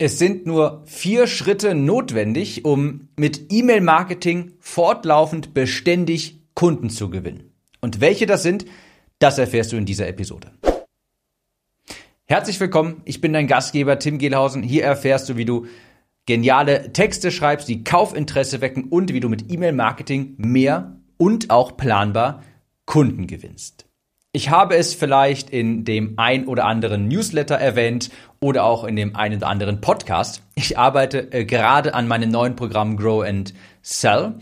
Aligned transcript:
Es 0.00 0.16
sind 0.16 0.46
nur 0.46 0.84
vier 0.86 1.26
Schritte 1.26 1.74
notwendig, 1.74 2.64
um 2.64 3.08
mit 3.16 3.52
E-Mail-Marketing 3.52 4.52
fortlaufend 4.60 5.54
beständig 5.54 6.40
Kunden 6.54 6.88
zu 6.88 7.10
gewinnen. 7.10 7.52
Und 7.80 8.00
welche 8.00 8.26
das 8.26 8.44
sind, 8.44 8.64
das 9.18 9.38
erfährst 9.38 9.72
du 9.72 9.76
in 9.76 9.86
dieser 9.86 10.06
Episode. 10.06 10.52
Herzlich 12.26 12.60
willkommen, 12.60 13.02
ich 13.06 13.20
bin 13.20 13.32
dein 13.32 13.48
Gastgeber 13.48 13.98
Tim 13.98 14.18
Gehlhausen. 14.18 14.62
Hier 14.62 14.84
erfährst 14.84 15.28
du, 15.30 15.36
wie 15.36 15.44
du 15.44 15.66
geniale 16.26 16.92
Texte 16.92 17.32
schreibst, 17.32 17.66
die 17.66 17.82
Kaufinteresse 17.82 18.60
wecken 18.60 18.84
und 18.84 19.12
wie 19.12 19.20
du 19.20 19.28
mit 19.28 19.50
E-Mail-Marketing 19.50 20.34
mehr 20.36 20.96
und 21.16 21.50
auch 21.50 21.76
planbar 21.76 22.44
Kunden 22.86 23.26
gewinnst. 23.26 23.87
Ich 24.32 24.50
habe 24.50 24.76
es 24.76 24.92
vielleicht 24.92 25.48
in 25.48 25.84
dem 25.84 26.18
ein 26.18 26.46
oder 26.46 26.66
anderen 26.66 27.08
Newsletter 27.08 27.54
erwähnt 27.54 28.10
oder 28.40 28.64
auch 28.64 28.84
in 28.84 28.94
dem 28.94 29.16
einen 29.16 29.38
oder 29.38 29.46
anderen 29.46 29.80
Podcast. 29.80 30.42
Ich 30.54 30.76
arbeite 30.76 31.32
äh, 31.32 31.46
gerade 31.46 31.94
an 31.94 32.06
meinem 32.06 32.30
neuen 32.30 32.54
Programm 32.54 32.98
Grow 32.98 33.24
and 33.24 33.54
Sell 33.80 34.34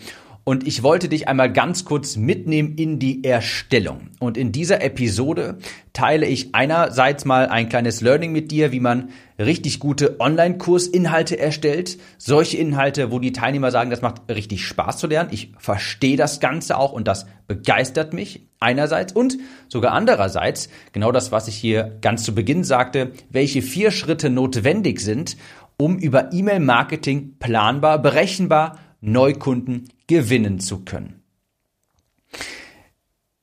und 0.49 0.65
ich 0.65 0.85
wollte 0.85 1.09
dich 1.09 1.27
einmal 1.27 1.53
ganz 1.53 1.85
kurz 1.85 2.15
mitnehmen 2.15 2.77
in 2.77 3.01
die 3.01 3.25
Erstellung. 3.25 4.11
Und 4.21 4.37
in 4.37 4.53
dieser 4.53 4.81
Episode 4.81 5.59
teile 5.93 6.27
ich 6.27 6.55
einerseits 6.55 7.25
mal 7.25 7.49
ein 7.49 7.69
kleines 7.69 8.01
Learning 8.01 8.31
mit 8.31 8.53
dir, 8.53 8.71
wie 8.71 8.79
man 8.79 9.09
richtig 9.41 9.81
gute 9.81 10.21
Online-Kursinhalte 10.21 11.37
erstellt. 11.37 11.99
Solche 12.17 12.59
Inhalte, 12.59 13.11
wo 13.11 13.19
die 13.19 13.33
Teilnehmer 13.33 13.73
sagen, 13.73 13.91
das 13.91 14.03
macht 14.03 14.23
richtig 14.29 14.65
Spaß 14.65 14.99
zu 14.99 15.09
lernen. 15.09 15.31
Ich 15.33 15.53
verstehe 15.59 16.17
das 16.17 16.39
Ganze 16.39 16.79
auch 16.79 16.93
und 16.93 17.09
das 17.09 17.27
begeistert 17.49 18.13
mich 18.13 18.47
einerseits 18.61 19.13
und 19.13 19.39
sogar 19.67 19.95
andererseits, 19.95 20.69
genau 20.93 21.11
das, 21.11 21.33
was 21.33 21.49
ich 21.49 21.57
hier 21.57 21.99
ganz 22.03 22.23
zu 22.23 22.37
Beginn 22.37 22.63
sagte, 22.63 23.11
welche 23.31 23.63
vier 23.63 23.91
Schritte 23.91 24.31
notwendig 24.31 25.01
sind, 25.01 25.37
um 25.77 25.99
über 25.99 26.33
E-Mail-Marketing 26.33 27.35
planbar, 27.41 28.01
berechenbar 28.01 28.79
Neukunden 29.01 29.89
gewinnen 30.07 30.61
zu 30.61 30.85
können. 30.85 31.23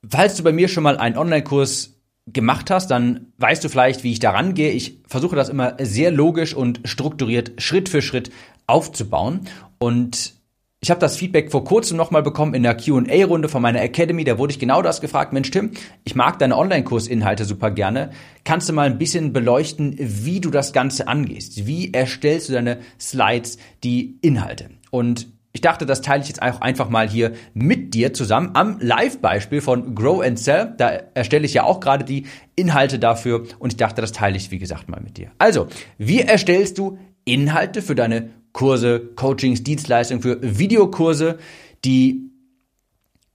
Falls 0.07 0.35
du 0.35 0.43
bei 0.43 0.51
mir 0.51 0.67
schon 0.67 0.83
mal 0.83 0.97
einen 0.97 1.17
Online-Kurs 1.17 1.93
gemacht 2.27 2.69
hast, 2.71 2.87
dann 2.87 3.33
weißt 3.37 3.63
du 3.63 3.69
vielleicht, 3.69 4.03
wie 4.03 4.11
ich 4.11 4.19
daran 4.19 4.53
gehe. 4.53 4.71
Ich 4.71 4.99
versuche 5.07 5.35
das 5.35 5.49
immer 5.49 5.75
sehr 5.79 6.11
logisch 6.11 6.53
und 6.53 6.81
strukturiert 6.85 7.61
Schritt 7.61 7.89
für 7.89 8.01
Schritt 8.01 8.31
aufzubauen. 8.67 9.41
Und 9.77 10.35
ich 10.79 10.89
habe 10.89 10.99
das 10.99 11.15
Feedback 11.15 11.51
vor 11.51 11.63
kurzem 11.63 11.95
nochmal 11.95 12.23
bekommen 12.23 12.53
in 12.53 12.63
der 12.63 12.75
QA-Runde 12.75 13.47
von 13.49 13.61
meiner 13.61 13.81
Academy. 13.81 14.23
Da 14.23 14.37
wurde 14.37 14.51
ich 14.51 14.59
genau 14.59 14.81
das 14.81 14.99
gefragt. 14.99 15.33
Mensch, 15.33 15.51
Tim, 15.51 15.71
ich 16.03 16.15
mag 16.15 16.39
deine 16.39 16.57
Online-Kursinhalte 16.57 17.45
super 17.45 17.71
gerne. 17.71 18.11
Kannst 18.43 18.67
du 18.67 18.73
mal 18.73 18.87
ein 18.87 18.97
bisschen 18.97 19.33
beleuchten, 19.33 19.95
wie 19.97 20.41
du 20.41 20.49
das 20.49 20.73
Ganze 20.73 21.07
angehst? 21.07 21.65
Wie 21.65 21.93
erstellst 21.93 22.49
du 22.49 22.53
deine 22.53 22.79
Slides, 22.99 23.57
die 23.83 24.17
Inhalte? 24.21 24.71
Und 24.91 25.32
ich 25.55 25.61
dachte, 25.61 25.85
das 25.85 26.01
teile 26.01 26.23
ich 26.23 26.29
jetzt 26.29 26.41
auch 26.41 26.61
einfach 26.61 26.89
mal 26.89 27.07
hier 27.07 27.33
mit 27.53 27.93
dir 27.93 28.11
zusammen 28.11 28.51
am 28.55 28.79
Live-Beispiel 28.79 29.61
von 29.61 29.93
Grow 29.93 30.23
and 30.23 30.39
Sell. 30.39 30.73
Da 30.77 30.89
erstelle 31.13 31.45
ich 31.45 31.53
ja 31.53 31.63
auch 31.63 31.79
gerade 31.79 32.03
die 32.03 32.25
Inhalte 32.55 32.97
dafür 32.97 33.45
und 33.59 33.73
ich 33.73 33.77
dachte, 33.77 34.01
das 34.01 34.11
teile 34.11 34.35
ich, 34.35 34.49
wie 34.49 34.57
gesagt, 34.57 34.89
mal 34.89 34.99
mit 34.99 35.17
dir. 35.17 35.31
Also, 35.37 35.67
wie 35.99 36.21
erstellst 36.21 36.79
du 36.79 36.97
Inhalte 37.23 37.83
für 37.83 37.93
deine 37.93 38.31
Kurse, 38.51 38.99
Coachings, 39.15 39.63
Dienstleistungen, 39.63 40.23
für 40.23 40.39
Videokurse, 40.41 41.37
die 41.85 42.31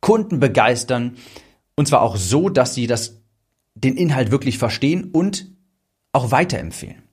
Kunden 0.01 0.41
begeistern 0.41 1.17
und 1.77 1.87
zwar 1.87 2.03
auch 2.03 2.17
so, 2.17 2.49
dass 2.49 2.75
sie 2.75 2.89
das, 2.89 3.23
den 3.75 3.97
Inhalt 3.97 4.33
wirklich 4.33 4.59
verstehen 4.59 5.11
und 5.13 5.53
auch 6.13 6.33
weiterempfehlen. 6.33 7.08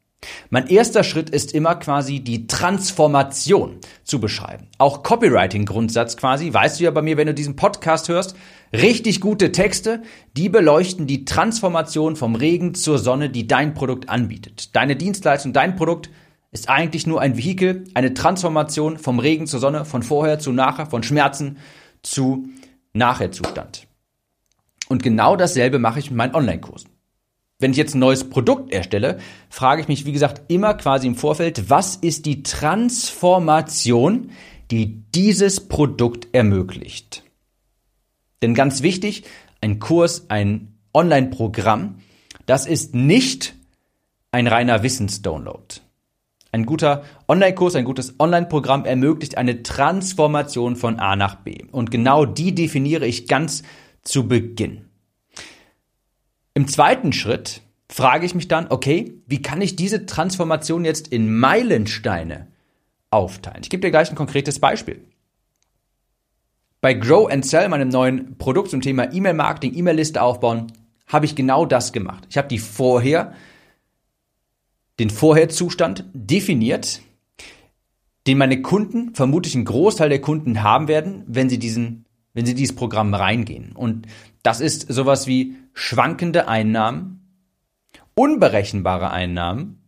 Mein 0.49 0.67
erster 0.67 1.03
Schritt 1.03 1.29
ist 1.29 1.53
immer 1.53 1.75
quasi 1.75 2.19
die 2.19 2.47
Transformation 2.47 3.79
zu 4.03 4.19
beschreiben. 4.19 4.67
Auch 4.77 5.03
Copywriting-Grundsatz 5.03 6.17
quasi, 6.17 6.53
weißt 6.53 6.79
du 6.79 6.85
ja 6.85 6.91
bei 6.91 7.01
mir, 7.01 7.17
wenn 7.17 7.27
du 7.27 7.33
diesen 7.33 7.55
Podcast 7.55 8.09
hörst, 8.09 8.35
richtig 8.73 9.21
gute 9.21 9.51
Texte, 9.51 10.01
die 10.37 10.49
beleuchten 10.49 11.07
die 11.07 11.25
Transformation 11.25 12.15
vom 12.15 12.35
Regen 12.35 12.73
zur 12.73 12.99
Sonne, 12.99 13.29
die 13.29 13.47
dein 13.47 13.73
Produkt 13.73 14.09
anbietet. 14.09 14.75
Deine 14.75 14.95
Dienstleistung, 14.95 15.53
dein 15.53 15.75
Produkt 15.75 16.09
ist 16.51 16.69
eigentlich 16.69 17.05
nur 17.05 17.21
ein 17.21 17.37
Vehikel, 17.37 17.83
eine 17.93 18.13
Transformation 18.13 18.97
vom 18.97 19.19
Regen 19.19 19.47
zur 19.47 19.59
Sonne, 19.59 19.83
von 19.83 20.03
vorher 20.03 20.39
zu 20.39 20.51
nachher, 20.51 20.85
von 20.85 21.03
Schmerzen 21.03 21.57
zu 22.01 22.47
Nachherzustand. 22.93 23.87
Und 24.87 25.03
genau 25.03 25.35
dasselbe 25.35 25.79
mache 25.79 25.99
ich 25.99 26.11
mit 26.11 26.17
meinen 26.17 26.35
Online-Kursen 26.35 26.94
wenn 27.59 27.71
ich 27.71 27.77
jetzt 27.77 27.95
ein 27.95 27.99
neues 27.99 28.29
Produkt 28.29 28.71
erstelle, 28.71 29.19
frage 29.49 29.81
ich 29.81 29.87
mich, 29.87 30.05
wie 30.05 30.11
gesagt, 30.11 30.51
immer 30.51 30.73
quasi 30.73 31.07
im 31.07 31.15
Vorfeld, 31.15 31.69
was 31.69 31.95
ist 31.95 32.25
die 32.25 32.43
Transformation, 32.43 34.31
die 34.71 35.03
dieses 35.13 35.67
Produkt 35.67 36.27
ermöglicht? 36.33 37.23
Denn 38.41 38.53
ganz 38.53 38.81
wichtig, 38.81 39.23
ein 39.61 39.79
Kurs, 39.79 40.29
ein 40.29 40.77
Online-Programm, 40.93 41.99
das 42.45 42.67
ist 42.67 42.93
nicht 42.93 43.55
ein 44.31 44.47
reiner 44.47 44.83
Wissensdownload. 44.83 45.81
Ein 46.51 46.65
guter 46.65 47.03
Online-Kurs, 47.27 47.75
ein 47.75 47.85
gutes 47.85 48.19
Online-Programm 48.19 48.85
ermöglicht 48.85 49.37
eine 49.37 49.63
Transformation 49.63 50.75
von 50.75 50.99
A 50.99 51.15
nach 51.15 51.35
B. 51.35 51.65
Und 51.71 51.91
genau 51.91 52.25
die 52.25 52.53
definiere 52.53 53.05
ich 53.07 53.27
ganz 53.27 53.63
zu 54.03 54.27
Beginn. 54.27 54.84
Im 56.55 56.69
zweiten 56.69 57.11
Schritt 57.11 57.61
frage 57.89 58.25
ich 58.25 58.33
mich 58.33 58.47
dann, 58.47 58.67
okay, 58.69 59.21
wie 59.27 59.41
kann 59.41 59.61
ich 59.61 59.75
diese 59.75 60.05
Transformation 60.05 60.85
jetzt 60.85 61.09
in 61.09 61.37
Meilensteine 61.37 62.47
aufteilen? 63.09 63.59
Ich 63.61 63.69
gebe 63.69 63.81
dir 63.81 63.91
gleich 63.91 64.09
ein 64.09 64.15
konkretes 64.15 64.59
Beispiel. 64.59 65.03
Bei 66.79 66.93
Grow 66.93 67.29
and 67.29 67.45
Sell, 67.45 67.67
meinem 67.67 67.89
neuen 67.89 68.37
Produkt 68.37 68.69
zum 68.69 68.79
Thema 68.79 69.11
E-Mail-Marketing, 69.11 69.75
E-Mail-Liste 69.75 70.21
aufbauen, 70.21 70.71
habe 71.07 71.25
ich 71.25 71.35
genau 71.35 71.65
das 71.65 71.91
gemacht. 71.91 72.25
Ich 72.29 72.37
habe 72.37 72.47
die 72.47 72.59
vorher, 72.59 73.33
den 74.97 75.09
Vorherzustand 75.09 76.05
definiert, 76.13 77.01
den 78.27 78.37
meine 78.37 78.61
Kunden, 78.61 79.13
vermutlich 79.13 79.55
ein 79.55 79.65
Großteil 79.65 80.07
der 80.07 80.21
Kunden 80.21 80.63
haben 80.63 80.87
werden, 80.87 81.23
wenn 81.27 81.49
sie 81.49 81.59
diesen, 81.59 82.04
wenn 82.35 82.45
sie 82.45 82.53
dieses 82.53 82.75
Programm 82.75 83.15
reingehen. 83.15 83.71
Und 83.71 84.05
das 84.43 84.61
ist 84.61 84.93
sowas 84.93 85.25
wie 85.25 85.55
schwankende 85.73 86.47
Einnahmen, 86.47 87.31
unberechenbare 88.13 89.09
Einnahmen, 89.09 89.81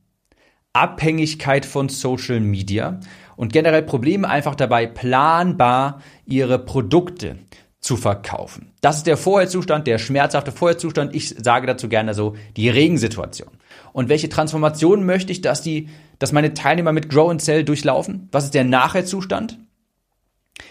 Abhängigkeit 0.74 1.66
von 1.66 1.90
Social 1.90 2.40
Media 2.40 3.00
und 3.36 3.54
generell 3.54 3.84
Probleme 3.84 4.28
einfach 4.28 4.56
dabei, 4.56 4.88
planbar 4.88 6.02
ihre 6.26 6.58
Produkte 6.58 7.38
zu 7.80 7.96
verkaufen. 7.96 8.74
Das 8.82 8.98
ist 8.98 9.08
der 9.08 9.18
Vorherzustand, 9.18 9.88
der 9.88 9.98
schmerzhafte 9.98 10.52
Vorherzustand. 10.52 11.16
Ich 11.16 11.30
sage 11.30 11.68
dazu 11.68 11.90
gerne 11.90 12.14
so 12.14 12.36
die 12.56 12.70
Regensituation. 12.70 13.52
Und 13.94 14.10
welche 14.10 14.30
Transformation 14.30 15.06
möchte 15.06 15.32
ich, 15.32 15.42
dass 15.42 15.62
die, 15.62 15.90
dass 16.20 16.32
meine 16.32 16.54
Teilnehmer 16.54 16.92
mit 16.92 17.10
Grow 17.10 17.30
and 17.30 17.42
Sell 17.42 17.64
durchlaufen? 17.64 18.30
Was 18.32 18.46
ist 18.46 18.54
der 18.54 18.64
Nachherzustand? 18.64 19.60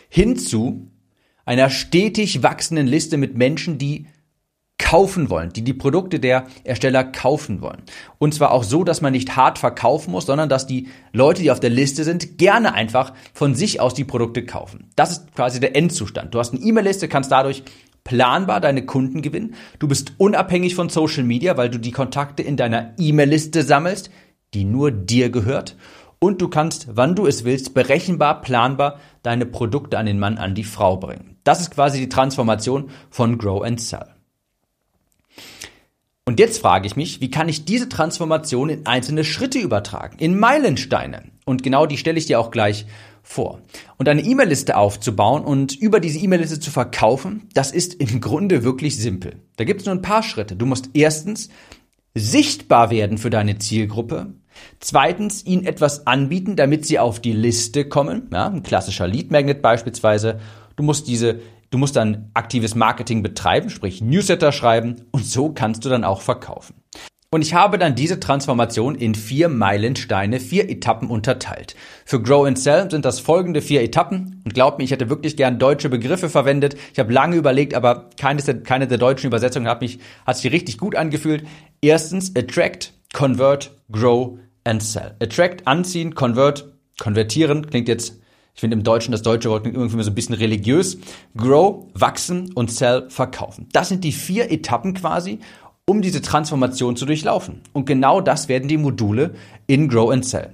Hinzu 0.08 0.90
einer 1.46 1.70
stetig 1.70 2.42
wachsenden 2.42 2.86
Liste 2.86 3.16
mit 3.16 3.36
Menschen, 3.36 3.78
die 3.78 4.06
kaufen 4.78 5.30
wollen, 5.30 5.52
die 5.52 5.62
die 5.62 5.72
Produkte 5.72 6.20
der 6.20 6.46
Ersteller 6.64 7.02
kaufen 7.02 7.62
wollen. 7.62 7.82
Und 8.18 8.34
zwar 8.34 8.50
auch 8.50 8.62
so, 8.62 8.84
dass 8.84 9.00
man 9.00 9.12
nicht 9.12 9.34
hart 9.34 9.58
verkaufen 9.58 10.10
muss, 10.10 10.26
sondern 10.26 10.50
dass 10.50 10.66
die 10.66 10.88
Leute, 11.12 11.42
die 11.42 11.50
auf 11.50 11.60
der 11.60 11.70
Liste 11.70 12.04
sind, 12.04 12.36
gerne 12.36 12.74
einfach 12.74 13.14
von 13.32 13.54
sich 13.54 13.80
aus 13.80 13.94
die 13.94 14.04
Produkte 14.04 14.44
kaufen. 14.44 14.90
Das 14.94 15.12
ist 15.12 15.34
quasi 15.34 15.60
der 15.60 15.74
Endzustand. 15.74 16.34
Du 16.34 16.38
hast 16.38 16.52
eine 16.52 16.62
E-Mail-Liste, 16.62 17.08
kannst 17.08 17.32
dadurch 17.32 17.62
planbar 18.04 18.60
deine 18.60 18.84
Kunden 18.84 19.22
gewinnen. 19.22 19.54
Du 19.78 19.88
bist 19.88 20.12
unabhängig 20.18 20.74
von 20.74 20.90
Social 20.90 21.24
Media, 21.24 21.56
weil 21.56 21.70
du 21.70 21.78
die 21.78 21.90
Kontakte 21.90 22.42
in 22.42 22.56
deiner 22.56 22.92
E-Mail-Liste 22.98 23.62
sammelst, 23.62 24.10
die 24.52 24.64
nur 24.64 24.90
dir 24.90 25.30
gehört 25.30 25.76
und 26.18 26.40
du 26.40 26.48
kannst, 26.48 26.88
wann 26.96 27.14
du 27.14 27.26
es 27.26 27.44
willst, 27.44 27.74
berechenbar, 27.74 28.40
planbar 28.40 29.00
deine 29.22 29.46
Produkte 29.46 29.98
an 29.98 30.06
den 30.06 30.18
Mann, 30.18 30.38
an 30.38 30.54
die 30.54 30.64
Frau 30.64 30.96
bringen. 30.96 31.36
Das 31.44 31.60
ist 31.60 31.70
quasi 31.70 31.98
die 31.98 32.08
Transformation 32.08 32.90
von 33.10 33.38
Grow 33.38 33.62
and 33.62 33.80
Sell. 33.80 34.06
Und 36.24 36.40
jetzt 36.40 36.58
frage 36.58 36.88
ich 36.88 36.96
mich, 36.96 37.20
wie 37.20 37.30
kann 37.30 37.48
ich 37.48 37.64
diese 37.64 37.88
Transformation 37.88 38.68
in 38.68 38.86
einzelne 38.86 39.22
Schritte 39.22 39.60
übertragen, 39.60 40.18
in 40.18 40.36
Meilensteine? 40.36 41.22
Und 41.44 41.62
genau 41.62 41.86
die 41.86 41.98
stelle 41.98 42.18
ich 42.18 42.26
dir 42.26 42.40
auch 42.40 42.50
gleich 42.50 42.86
vor. 43.22 43.60
Und 43.96 44.08
eine 44.08 44.22
E-Mail-Liste 44.22 44.76
aufzubauen 44.76 45.44
und 45.44 45.76
über 45.76 46.00
diese 46.00 46.18
E-Mail-Liste 46.18 46.58
zu 46.58 46.72
verkaufen, 46.72 47.48
das 47.54 47.70
ist 47.70 47.94
im 47.94 48.20
Grunde 48.20 48.64
wirklich 48.64 48.96
simpel. 48.96 49.36
Da 49.56 49.64
gibt 49.64 49.80
es 49.80 49.86
nur 49.86 49.94
ein 49.94 50.02
paar 50.02 50.24
Schritte. 50.24 50.56
Du 50.56 50.66
musst 50.66 50.90
erstens 50.94 51.48
sichtbar 52.14 52.90
werden 52.90 53.18
für 53.18 53.30
deine 53.30 53.58
Zielgruppe. 53.58 54.34
Zweitens, 54.80 55.44
ihnen 55.44 55.64
etwas 55.64 56.06
anbieten, 56.06 56.56
damit 56.56 56.86
sie 56.86 56.98
auf 56.98 57.20
die 57.20 57.32
Liste 57.32 57.88
kommen. 57.88 58.28
Ja, 58.32 58.46
ein 58.48 58.62
klassischer 58.62 59.06
Lead 59.06 59.30
Magnet 59.30 59.62
beispielsweise. 59.62 60.40
Du 60.76 60.82
musst 60.82 61.08
diese, 61.08 61.40
du 61.70 61.78
musst 61.78 61.96
dann 61.96 62.30
aktives 62.34 62.74
Marketing 62.74 63.22
betreiben, 63.22 63.70
sprich 63.70 64.00
Newsletter 64.00 64.52
schreiben 64.52 64.96
und 65.10 65.24
so 65.24 65.50
kannst 65.50 65.84
du 65.84 65.88
dann 65.88 66.04
auch 66.04 66.20
verkaufen. 66.20 66.74
Und 67.30 67.42
ich 67.42 67.54
habe 67.54 67.76
dann 67.76 67.96
diese 67.96 68.20
Transformation 68.20 68.94
in 68.94 69.14
vier 69.14 69.48
Meilensteine, 69.48 70.38
vier 70.38 70.70
Etappen 70.70 71.10
unterteilt. 71.10 71.74
Für 72.04 72.22
Grow 72.22 72.46
and 72.46 72.58
Sell 72.58 72.88
sind 72.90 73.04
das 73.04 73.18
folgende 73.18 73.62
vier 73.62 73.82
Etappen. 73.82 74.42
Und 74.44 74.54
glaubt 74.54 74.78
mir, 74.78 74.84
ich 74.84 74.92
hätte 74.92 75.10
wirklich 75.10 75.36
gern 75.36 75.58
deutsche 75.58 75.88
Begriffe 75.88 76.30
verwendet. 76.30 76.76
Ich 76.92 76.98
habe 77.00 77.12
lange 77.12 77.36
überlegt, 77.36 77.74
aber 77.74 78.10
keine 78.16 78.40
der, 78.40 78.62
keine 78.62 78.86
der 78.86 78.98
deutschen 78.98 79.26
Übersetzungen 79.26 79.68
hat 79.68 79.80
mich, 79.80 79.98
hat 80.24 80.36
sich 80.36 80.52
richtig 80.52 80.78
gut 80.78 80.94
angefühlt. 80.94 81.44
Erstens, 81.82 82.32
attract, 82.36 82.92
convert, 83.12 83.72
grow 83.90 84.38
and 84.66 84.82
sell. 84.82 85.14
Attract, 85.20 85.66
anziehen, 85.66 86.14
convert, 86.14 86.72
konvertieren, 86.98 87.66
klingt 87.66 87.88
jetzt 87.88 88.20
ich 88.54 88.60
finde 88.60 88.74
im 88.78 88.84
Deutschen 88.84 89.12
das 89.12 89.20
deutsche 89.20 89.50
Wort 89.50 89.64
klingt 89.64 89.76
irgendwie 89.76 90.02
so 90.02 90.10
ein 90.10 90.14
bisschen 90.14 90.34
religiös. 90.34 90.96
Grow, 91.36 91.88
wachsen 91.92 92.54
und 92.54 92.70
sell, 92.70 93.04
verkaufen. 93.10 93.68
Das 93.72 93.90
sind 93.90 94.02
die 94.02 94.12
vier 94.12 94.50
Etappen 94.50 94.94
quasi 94.94 95.40
um 95.86 96.02
diese 96.02 96.20
Transformation 96.20 96.96
zu 96.96 97.06
durchlaufen. 97.06 97.60
Und 97.72 97.86
genau 97.86 98.20
das 98.20 98.48
werden 98.48 98.68
die 98.68 98.76
Module 98.76 99.34
in 99.66 99.88
Grow 99.88 100.10
and 100.10 100.24
Sell. 100.24 100.52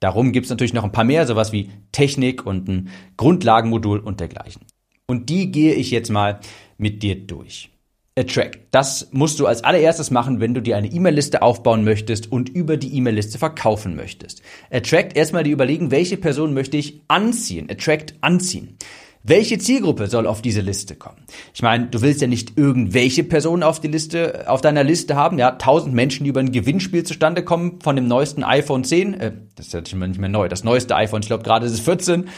Darum 0.00 0.30
gibt 0.30 0.44
es 0.44 0.50
natürlich 0.50 0.74
noch 0.74 0.84
ein 0.84 0.92
paar 0.92 1.04
mehr, 1.04 1.26
sowas 1.26 1.52
wie 1.52 1.70
Technik 1.90 2.46
und 2.46 2.68
ein 2.68 2.90
Grundlagenmodul 3.16 3.98
und 3.98 4.20
dergleichen. 4.20 4.62
Und 5.06 5.30
die 5.30 5.50
gehe 5.50 5.74
ich 5.74 5.90
jetzt 5.90 6.10
mal 6.10 6.40
mit 6.76 7.02
dir 7.02 7.16
durch. 7.26 7.70
Attract. 8.18 8.58
Das 8.72 9.08
musst 9.12 9.38
du 9.38 9.46
als 9.46 9.62
allererstes 9.62 10.10
machen, 10.10 10.40
wenn 10.40 10.52
du 10.52 10.60
dir 10.60 10.76
eine 10.76 10.88
E-Mail-Liste 10.88 11.40
aufbauen 11.42 11.84
möchtest 11.84 12.30
und 12.32 12.48
über 12.48 12.76
die 12.76 12.94
E-Mail-Liste 12.96 13.38
verkaufen 13.38 13.94
möchtest. 13.94 14.42
Attract 14.70 15.16
erstmal 15.16 15.44
die 15.44 15.52
überlegen, 15.52 15.90
welche 15.90 16.16
Person 16.16 16.52
möchte 16.52 16.76
ich 16.76 17.00
anziehen. 17.06 17.68
Attract 17.70 18.14
anziehen. 18.20 18.76
Welche 19.22 19.58
Zielgruppe 19.58 20.06
soll 20.06 20.26
auf 20.26 20.42
diese 20.42 20.60
Liste 20.60 20.96
kommen? 20.96 21.24
Ich 21.52 21.60
meine, 21.62 21.86
du 21.86 22.00
willst 22.00 22.20
ja 22.20 22.26
nicht 22.26 22.56
irgendwelche 22.56 23.24
Personen 23.24 23.62
auf 23.62 23.80
die 23.80 23.88
Liste, 23.88 24.44
auf 24.48 24.60
deiner 24.60 24.84
Liste 24.84 25.16
haben. 25.16 25.38
Ja, 25.38 25.52
tausend 25.52 25.94
Menschen, 25.94 26.24
die 26.24 26.30
über 26.30 26.40
ein 26.40 26.52
Gewinnspiel 26.52 27.04
zustande 27.04 27.44
kommen 27.44 27.80
von 27.82 27.94
dem 27.94 28.06
neuesten 28.06 28.42
iPhone 28.42 28.84
10. 28.84 29.14
Äh, 29.14 29.32
das 29.56 29.66
ist 29.66 29.72
ja 29.74 29.80
nicht 29.80 30.18
mehr 30.18 30.28
neu. 30.28 30.48
Das 30.48 30.64
neueste 30.64 30.96
iPhone, 30.96 31.20
ich 31.20 31.28
glaube 31.28 31.42
gerade 31.42 31.66
ist 31.66 31.72
es 31.72 31.80
14. 31.80 32.28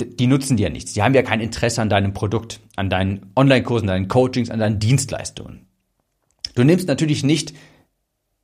Die 0.00 0.26
nutzen 0.28 0.56
dir 0.56 0.64
ja 0.64 0.70
nichts. 0.70 0.92
Die 0.92 1.02
haben 1.02 1.14
ja 1.14 1.22
kein 1.22 1.40
Interesse 1.40 1.82
an 1.82 1.88
deinem 1.88 2.12
Produkt, 2.12 2.60
an 2.76 2.88
deinen 2.88 3.32
Online-Kursen, 3.34 3.88
deinen 3.88 4.08
Coachings, 4.08 4.50
an 4.50 4.60
deinen 4.60 4.78
Dienstleistungen. 4.78 5.66
Du 6.54 6.62
nimmst 6.64 6.88
natürlich 6.88 7.24
nicht 7.24 7.52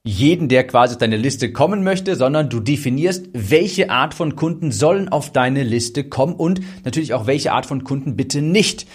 jeden, 0.04 0.48
der 0.48 0.66
quasi 0.66 0.94
auf 0.94 0.98
deine 0.98 1.16
Liste 1.16 1.52
kommen 1.52 1.82
möchte, 1.82 2.14
sondern 2.16 2.50
du 2.50 2.60
definierst, 2.60 3.28
welche 3.32 3.90
Art 3.90 4.14
von 4.14 4.36
Kunden 4.36 4.70
sollen 4.70 5.08
auf 5.08 5.32
deine 5.32 5.62
Liste 5.62 6.04
kommen 6.04 6.34
und 6.34 6.60
natürlich 6.84 7.14
auch 7.14 7.26
welche 7.26 7.52
Art 7.52 7.66
von 7.66 7.84
Kunden 7.84 8.14
bitte 8.16 8.42
nicht. 8.42 8.86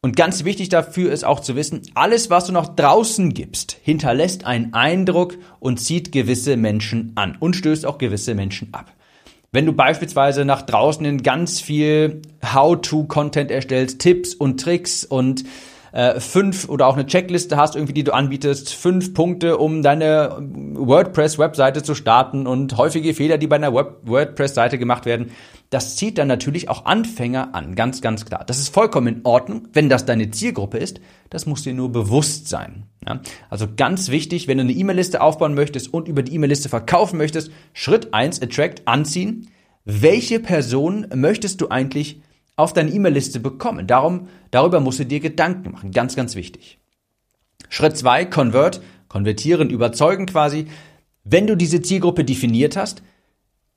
Und 0.00 0.16
ganz 0.16 0.44
wichtig 0.44 0.68
dafür 0.68 1.10
ist 1.10 1.24
auch 1.24 1.40
zu 1.40 1.56
wissen, 1.56 1.82
alles, 1.94 2.30
was 2.30 2.44
du 2.44 2.52
noch 2.52 2.76
draußen 2.76 3.32
gibst, 3.32 3.78
hinterlässt 3.82 4.44
einen 4.44 4.74
Eindruck 4.74 5.38
und 5.60 5.80
zieht 5.80 6.12
gewisse 6.12 6.56
Menschen 6.56 7.12
an 7.14 7.36
und 7.40 7.56
stößt 7.56 7.86
auch 7.86 7.98
gewisse 7.98 8.34
Menschen 8.34 8.72
ab. 8.72 8.92
Wenn 9.54 9.66
du 9.66 9.72
beispielsweise 9.72 10.44
nach 10.44 10.62
draußen 10.62 11.06
in 11.06 11.22
ganz 11.22 11.60
viel 11.60 12.22
How-to-Content 12.44 13.52
erstellst, 13.52 14.00
Tipps 14.00 14.34
und 14.34 14.60
Tricks 14.60 15.04
und 15.04 15.44
äh, 15.92 16.18
fünf 16.18 16.68
oder 16.68 16.88
auch 16.88 16.94
eine 16.94 17.06
Checkliste 17.06 17.56
hast, 17.56 17.76
irgendwie, 17.76 17.92
die 17.92 18.02
du 18.02 18.12
anbietest, 18.12 18.74
fünf 18.74 19.14
Punkte, 19.14 19.58
um 19.58 19.80
deine 19.82 20.38
WordPress-Webseite 20.40 21.84
zu 21.84 21.94
starten 21.94 22.48
und 22.48 22.76
häufige 22.76 23.14
Fehler, 23.14 23.38
die 23.38 23.46
bei 23.46 23.54
einer 23.54 23.72
WordPress-Seite 23.72 24.76
gemacht 24.76 25.06
werden, 25.06 25.30
das 25.74 25.96
zieht 25.96 26.18
dann 26.18 26.28
natürlich 26.28 26.68
auch 26.68 26.84
Anfänger 26.84 27.52
an, 27.54 27.74
ganz, 27.74 28.00
ganz 28.00 28.24
klar. 28.24 28.44
Das 28.46 28.60
ist 28.60 28.68
vollkommen 28.68 29.16
in 29.16 29.20
Ordnung, 29.24 29.66
wenn 29.72 29.88
das 29.88 30.06
deine 30.06 30.30
Zielgruppe 30.30 30.78
ist. 30.78 31.00
Das 31.30 31.46
muss 31.46 31.62
dir 31.62 31.74
nur 31.74 31.90
bewusst 31.90 32.48
sein. 32.48 32.84
Ja? 33.04 33.20
Also 33.50 33.66
ganz 33.76 34.08
wichtig, 34.08 34.46
wenn 34.46 34.58
du 34.58 34.62
eine 34.62 34.72
E-Mail-Liste 34.72 35.20
aufbauen 35.20 35.54
möchtest 35.54 35.92
und 35.92 36.06
über 36.06 36.22
die 36.22 36.32
E-Mail-Liste 36.32 36.68
verkaufen 36.68 37.16
möchtest, 37.16 37.50
Schritt 37.72 38.14
eins 38.14 38.40
Attract, 38.40 38.86
anziehen. 38.86 39.48
Welche 39.84 40.38
Person 40.38 41.08
möchtest 41.12 41.60
du 41.60 41.70
eigentlich 41.70 42.22
auf 42.54 42.72
deine 42.72 42.90
E-Mail-Liste 42.92 43.40
bekommen. 43.40 43.88
Darum, 43.88 44.28
darüber 44.52 44.78
musst 44.78 45.00
du 45.00 45.04
dir 45.04 45.18
Gedanken 45.18 45.72
machen. 45.72 45.90
Ganz, 45.90 46.14
ganz 46.14 46.36
wichtig. 46.36 46.78
Schritt 47.68 47.96
zwei: 47.96 48.24
Convert, 48.24 48.80
konvertieren, 49.08 49.70
überzeugen 49.70 50.26
quasi. 50.26 50.68
Wenn 51.24 51.48
du 51.48 51.56
diese 51.56 51.82
Zielgruppe 51.82 52.24
definiert 52.24 52.76
hast, 52.76 53.02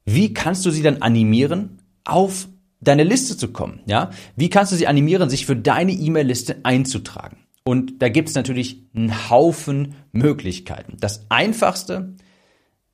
wie 0.06 0.34
kannst 0.34 0.66
du 0.66 0.70
sie 0.70 0.84
dann 0.84 1.02
animieren, 1.02 1.77
auf 2.10 2.48
deine 2.82 3.04
Liste 3.04 3.38
zu 3.38 3.50
kommen? 3.50 3.82
Ja? 3.86 4.12
Wie 4.36 4.50
kannst 4.50 4.72
du 4.72 4.76
sie 4.76 4.88
animieren, 4.88 5.30
sich 5.30 5.46
für 5.46 5.56
deine 5.56 5.92
E-Mail-Liste 5.92 6.58
einzutragen? 6.64 7.38
Und 7.64 8.02
da 8.02 8.10
gibt 8.10 8.30
es 8.30 8.36
natürlich 8.36 8.86
einen 8.96 9.30
Haufen 9.30 9.96
Möglichkeiten. 10.12 10.98
Das 11.00 11.26
einfachste 11.30 12.16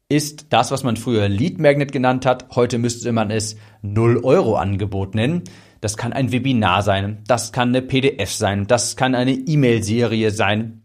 ist 0.10 0.48
das, 0.50 0.71
was 0.71 0.83
man 0.83 0.98
früher 0.98 1.30
Lead 1.30 1.60
Magnet 1.60 1.92
genannt 1.92 2.25
hat. 2.25 2.56
Heute 2.56 2.77
müsste 2.77 3.12
man 3.12 3.31
es 3.31 3.56
0 3.81 4.21
Euro 4.24 4.56
Angebot 4.56 5.15
nennen. 5.15 5.44
Das 5.81 5.98
kann 5.98 6.13
ein 6.13 6.31
Webinar 6.31 6.81
sein, 6.81 7.24
das 7.27 7.51
kann 7.51 7.69
eine 7.69 7.81
PDF 7.81 8.31
sein, 8.31 8.68
das 8.68 8.95
kann 8.95 9.15
eine 9.15 9.33
E-Mail-Serie 9.33 10.31
sein, 10.31 10.81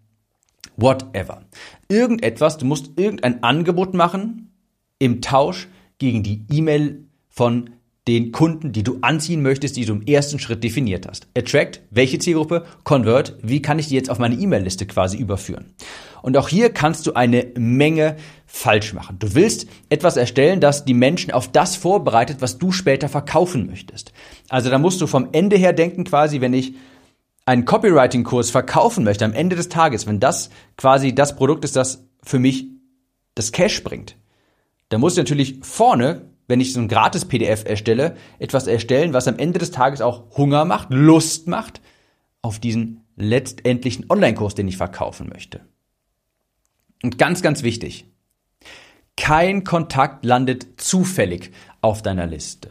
whatever. 0.76 1.42
Irgendetwas, 1.88 2.58
du 2.58 2.66
musst 2.66 2.98
irgendein 2.98 3.44
Angebot 3.44 3.94
machen 3.94 4.52
im 4.98 5.20
Tausch 5.20 5.68
gegen 5.98 6.24
die 6.24 6.44
E-Mail 6.50 7.06
von 7.28 7.70
den 8.08 8.32
Kunden, 8.32 8.72
die 8.72 8.82
du 8.82 8.98
anziehen 9.02 9.42
möchtest, 9.42 9.76
die 9.76 9.84
du 9.84 9.92
im 9.92 10.02
ersten 10.02 10.38
Schritt 10.38 10.64
definiert 10.64 11.06
hast. 11.06 11.28
Attract, 11.36 11.82
welche 11.90 12.18
Zielgruppe? 12.18 12.64
Convert, 12.82 13.36
wie 13.42 13.60
kann 13.60 13.78
ich 13.78 13.88
die 13.88 13.94
jetzt 13.94 14.08
auf 14.08 14.18
meine 14.18 14.34
E-Mail-Liste 14.34 14.86
quasi 14.86 15.18
überführen? 15.18 15.74
Und 16.22 16.36
auch 16.38 16.48
hier 16.48 16.70
kannst 16.70 17.06
du 17.06 17.12
eine 17.12 17.48
Menge 17.56 18.16
falsch 18.46 18.94
machen. 18.94 19.18
Du 19.18 19.34
willst 19.34 19.66
etwas 19.90 20.16
erstellen, 20.16 20.60
das 20.60 20.86
die 20.86 20.94
Menschen 20.94 21.32
auf 21.32 21.52
das 21.52 21.76
vorbereitet, 21.76 22.38
was 22.40 22.56
du 22.56 22.72
später 22.72 23.10
verkaufen 23.10 23.66
möchtest. 23.66 24.12
Also 24.48 24.70
da 24.70 24.78
musst 24.78 25.02
du 25.02 25.06
vom 25.06 25.28
Ende 25.32 25.56
her 25.56 25.74
denken, 25.74 26.04
quasi, 26.04 26.40
wenn 26.40 26.54
ich 26.54 26.74
einen 27.44 27.66
Copywriting-Kurs 27.66 28.50
verkaufen 28.50 29.04
möchte 29.04 29.26
am 29.26 29.34
Ende 29.34 29.54
des 29.54 29.68
Tages, 29.68 30.06
wenn 30.06 30.18
das 30.18 30.48
quasi 30.78 31.14
das 31.14 31.36
Produkt 31.36 31.64
ist, 31.64 31.76
das 31.76 32.04
für 32.22 32.38
mich 32.38 32.68
das 33.34 33.52
Cash 33.52 33.84
bringt, 33.84 34.16
dann 34.88 35.00
muss 35.00 35.12
ich 35.12 35.18
natürlich 35.18 35.58
vorne 35.60 36.22
wenn 36.48 36.60
ich 36.60 36.72
so 36.72 36.80
ein 36.80 36.88
Gratis-PDF 36.88 37.64
erstelle, 37.66 38.16
etwas 38.38 38.66
erstellen, 38.66 39.12
was 39.12 39.28
am 39.28 39.38
Ende 39.38 39.58
des 39.58 39.70
Tages 39.70 40.00
auch 40.00 40.36
Hunger 40.36 40.64
macht, 40.64 40.88
Lust 40.90 41.46
macht 41.46 41.80
auf 42.42 42.58
diesen 42.58 43.04
letztendlichen 43.16 44.06
Online-Kurs, 44.08 44.54
den 44.54 44.66
ich 44.66 44.78
verkaufen 44.78 45.28
möchte. 45.28 45.60
Und 47.02 47.18
ganz, 47.18 47.42
ganz 47.42 47.62
wichtig, 47.62 48.06
kein 49.16 49.62
Kontakt 49.64 50.24
landet 50.24 50.80
zufällig 50.80 51.52
auf 51.80 52.02
deiner 52.02 52.26
Liste. 52.26 52.70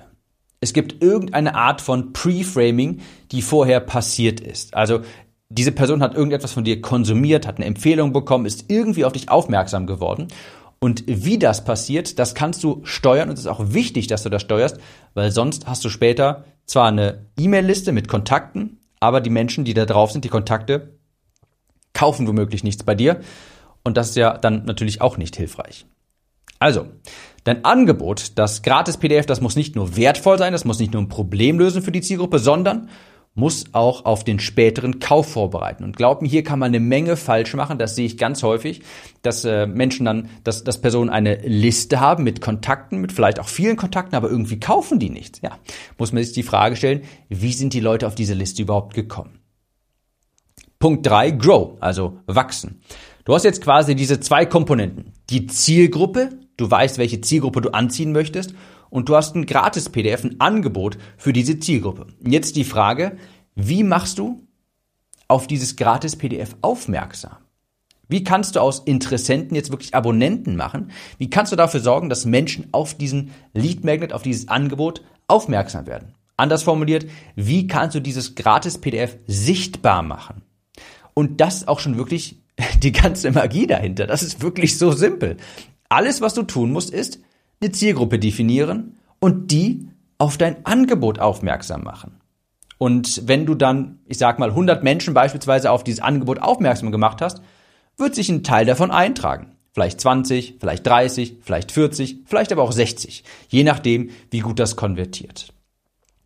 Es 0.59 0.73
gibt 0.73 1.03
irgendeine 1.03 1.53
Art 1.53 1.81
von 1.81 2.13
Pre-Framing, 2.13 3.01
die 3.31 3.41
vorher 3.41 3.79
passiert 3.79 4.39
ist. 4.39 4.73
Also 4.73 5.01
diese 5.49 5.71
Person 5.71 6.01
hat 6.01 6.15
irgendetwas 6.15 6.51
von 6.51 6.63
dir 6.63 6.81
konsumiert, 6.81 7.45
hat 7.45 7.57
eine 7.57 7.65
Empfehlung 7.65 8.11
bekommen, 8.11 8.45
ist 8.45 8.65
irgendwie 8.69 9.05
auf 9.05 9.13
dich 9.13 9.29
aufmerksam 9.29 9.85
geworden 9.85 10.29
und 10.79 11.03
wie 11.07 11.39
das 11.39 11.63
passiert, 11.63 12.19
das 12.19 12.35
kannst 12.35 12.63
du 12.63 12.81
steuern 12.83 13.29
und 13.29 13.33
es 13.33 13.41
ist 13.41 13.47
auch 13.47 13.73
wichtig, 13.73 14.07
dass 14.07 14.23
du 14.23 14.29
das 14.29 14.43
steuerst, 14.43 14.77
weil 15.13 15.31
sonst 15.31 15.67
hast 15.67 15.83
du 15.83 15.89
später 15.89 16.45
zwar 16.65 16.87
eine 16.87 17.25
E-Mail-Liste 17.37 17.91
mit 17.91 18.07
Kontakten, 18.07 18.79
aber 18.99 19.21
die 19.21 19.29
Menschen, 19.29 19.65
die 19.65 19.73
da 19.73 19.85
drauf 19.85 20.11
sind, 20.11 20.23
die 20.25 20.29
Kontakte, 20.29 20.97
kaufen 21.93 22.27
womöglich 22.27 22.63
nichts 22.63 22.83
bei 22.83 22.93
dir. 22.93 23.21
Und 23.83 23.97
das 23.97 24.09
ist 24.09 24.17
ja 24.17 24.37
dann 24.37 24.65
natürlich 24.65 25.01
auch 25.01 25.17
nicht 25.17 25.35
hilfreich. 25.35 25.85
Also, 26.59 26.87
dein 27.43 27.65
Angebot, 27.65 28.37
das 28.37 28.61
Gratis-PDF, 28.61 29.25
das 29.25 29.41
muss 29.41 29.55
nicht 29.55 29.75
nur 29.75 29.95
wertvoll 29.95 30.37
sein, 30.37 30.53
das 30.53 30.65
muss 30.65 30.79
nicht 30.79 30.93
nur 30.93 31.01
ein 31.01 31.09
Problem 31.09 31.57
lösen 31.59 31.81
für 31.81 31.91
die 31.91 32.01
Zielgruppe, 32.01 32.39
sondern 32.39 32.89
muss 33.37 33.65
auch 33.71 34.05
auf 34.05 34.23
den 34.23 34.39
späteren 34.39 34.99
Kauf 34.99 35.31
vorbereiten. 35.31 35.83
Und 35.83 35.95
glaub 35.95 36.23
mir, 36.23 36.27
hier 36.27 36.43
kann 36.43 36.57
man 36.57 36.69
eine 36.69 36.79
Menge 36.79 37.15
falsch 37.15 37.53
machen. 37.53 37.77
Das 37.77 37.95
sehe 37.95 38.07
ich 38.07 38.17
ganz 38.17 38.41
häufig, 38.41 38.81
dass 39.21 39.45
äh, 39.45 39.67
Menschen 39.67 40.07
dann, 40.07 40.29
dass, 40.43 40.63
dass 40.63 40.81
Personen 40.81 41.11
eine 41.11 41.35
Liste 41.35 41.99
haben 41.99 42.23
mit 42.23 42.41
Kontakten, 42.41 42.99
mit 42.99 43.11
vielleicht 43.11 43.39
auch 43.39 43.47
vielen 43.47 43.77
Kontakten, 43.77 44.15
aber 44.15 44.29
irgendwie 44.29 44.59
kaufen 44.59 44.97
die 44.97 45.11
nichts. 45.11 45.39
Ja, 45.43 45.59
muss 45.99 46.11
man 46.11 46.23
sich 46.23 46.33
die 46.33 46.41
Frage 46.41 46.75
stellen, 46.75 47.01
wie 47.29 47.53
sind 47.53 47.73
die 47.73 47.79
Leute 47.79 48.07
auf 48.07 48.15
diese 48.15 48.33
Liste 48.33 48.63
überhaupt 48.63 48.95
gekommen? 48.95 49.39
Punkt 50.79 51.05
drei: 51.05 51.29
Grow, 51.29 51.77
also 51.79 52.17
wachsen. 52.25 52.81
Du 53.23 53.35
hast 53.35 53.43
jetzt 53.43 53.61
quasi 53.61 53.95
diese 53.95 54.19
zwei 54.19 54.47
Komponenten. 54.47 55.13
Die 55.29 55.45
Zielgruppe, 55.45 56.31
du 56.57 56.71
weißt, 56.71 56.97
welche 56.97 57.21
Zielgruppe 57.21 57.61
du 57.61 57.69
anziehen 57.69 58.13
möchtest 58.13 58.55
und 58.89 59.09
du 59.09 59.15
hast 59.15 59.35
ein 59.35 59.45
Gratis-PDF, 59.45 60.23
ein 60.23 60.39
Angebot 60.39 60.97
für 61.17 61.33
diese 61.33 61.59
Zielgruppe. 61.59 62.07
Jetzt 62.25 62.55
die 62.55 62.63
Frage, 62.63 63.17
wie 63.55 63.83
machst 63.83 64.19
du 64.19 64.47
auf 65.27 65.47
dieses 65.47 65.75
Gratis-PDF 65.75 66.55
aufmerksam? 66.61 67.37
Wie 68.09 68.23
kannst 68.23 68.55
du 68.55 68.61
aus 68.61 68.79
Interessenten 68.79 69.55
jetzt 69.55 69.71
wirklich 69.71 69.93
Abonnenten 69.93 70.55
machen? 70.55 70.91
Wie 71.17 71.29
kannst 71.29 71.51
du 71.51 71.57
dafür 71.57 71.81
sorgen, 71.81 72.09
dass 72.09 72.25
Menschen 72.25 72.67
auf 72.71 72.93
diesen 72.93 73.31
Lead 73.53 73.83
Magnet, 73.83 74.13
auf 74.13 74.21
dieses 74.21 74.47
Angebot 74.47 75.03
aufmerksam 75.27 75.87
werden? 75.87 76.13
Anders 76.37 76.63
formuliert, 76.63 77.07
wie 77.35 77.67
kannst 77.67 77.95
du 77.95 77.99
dieses 77.99 78.35
Gratis-PDF 78.35 79.17
sichtbar 79.25 80.03
machen? 80.03 80.43
Und 81.13 81.41
das 81.41 81.67
auch 81.67 81.79
schon 81.79 81.97
wirklich 81.97 82.37
die 82.83 82.91
ganze 82.91 83.31
Magie 83.31 83.67
dahinter. 83.67 84.07
Das 84.07 84.23
ist 84.23 84.41
wirklich 84.41 84.77
so 84.77 84.91
simpel. 84.91 85.37
Alles, 85.89 86.21
was 86.21 86.33
du 86.33 86.43
tun 86.43 86.71
musst, 86.71 86.91
ist 86.91 87.19
eine 87.61 87.71
Zielgruppe 87.71 88.19
definieren 88.19 88.97
und 89.19 89.51
die 89.51 89.89
auf 90.17 90.37
dein 90.37 90.65
Angebot 90.65 91.19
aufmerksam 91.19 91.83
machen. 91.83 92.19
Und 92.77 93.23
wenn 93.27 93.45
du 93.45 93.55
dann, 93.55 93.99
ich 94.05 94.17
sag 94.17 94.39
mal, 94.39 94.49
100 94.49 94.83
Menschen 94.83 95.13
beispielsweise 95.13 95.71
auf 95.71 95.83
dieses 95.83 96.01
Angebot 96.01 96.39
aufmerksam 96.39 96.91
gemacht 96.91 97.21
hast, 97.21 97.41
wird 97.97 98.13
sich 98.13 98.29
ein 98.29 98.43
Teil 98.43 98.65
davon 98.65 98.91
eintragen. 98.91 99.55
Vielleicht 99.73 100.01
20, 100.01 100.57
vielleicht 100.59 100.85
30, 100.85 101.37
vielleicht 101.41 101.71
40, 101.71 102.23
vielleicht 102.25 102.51
aber 102.51 102.63
auch 102.63 102.71
60. 102.71 103.23
Je 103.49 103.63
nachdem, 103.63 104.09
wie 104.31 104.39
gut 104.39 104.59
das 104.59 104.75
konvertiert. 104.75 105.53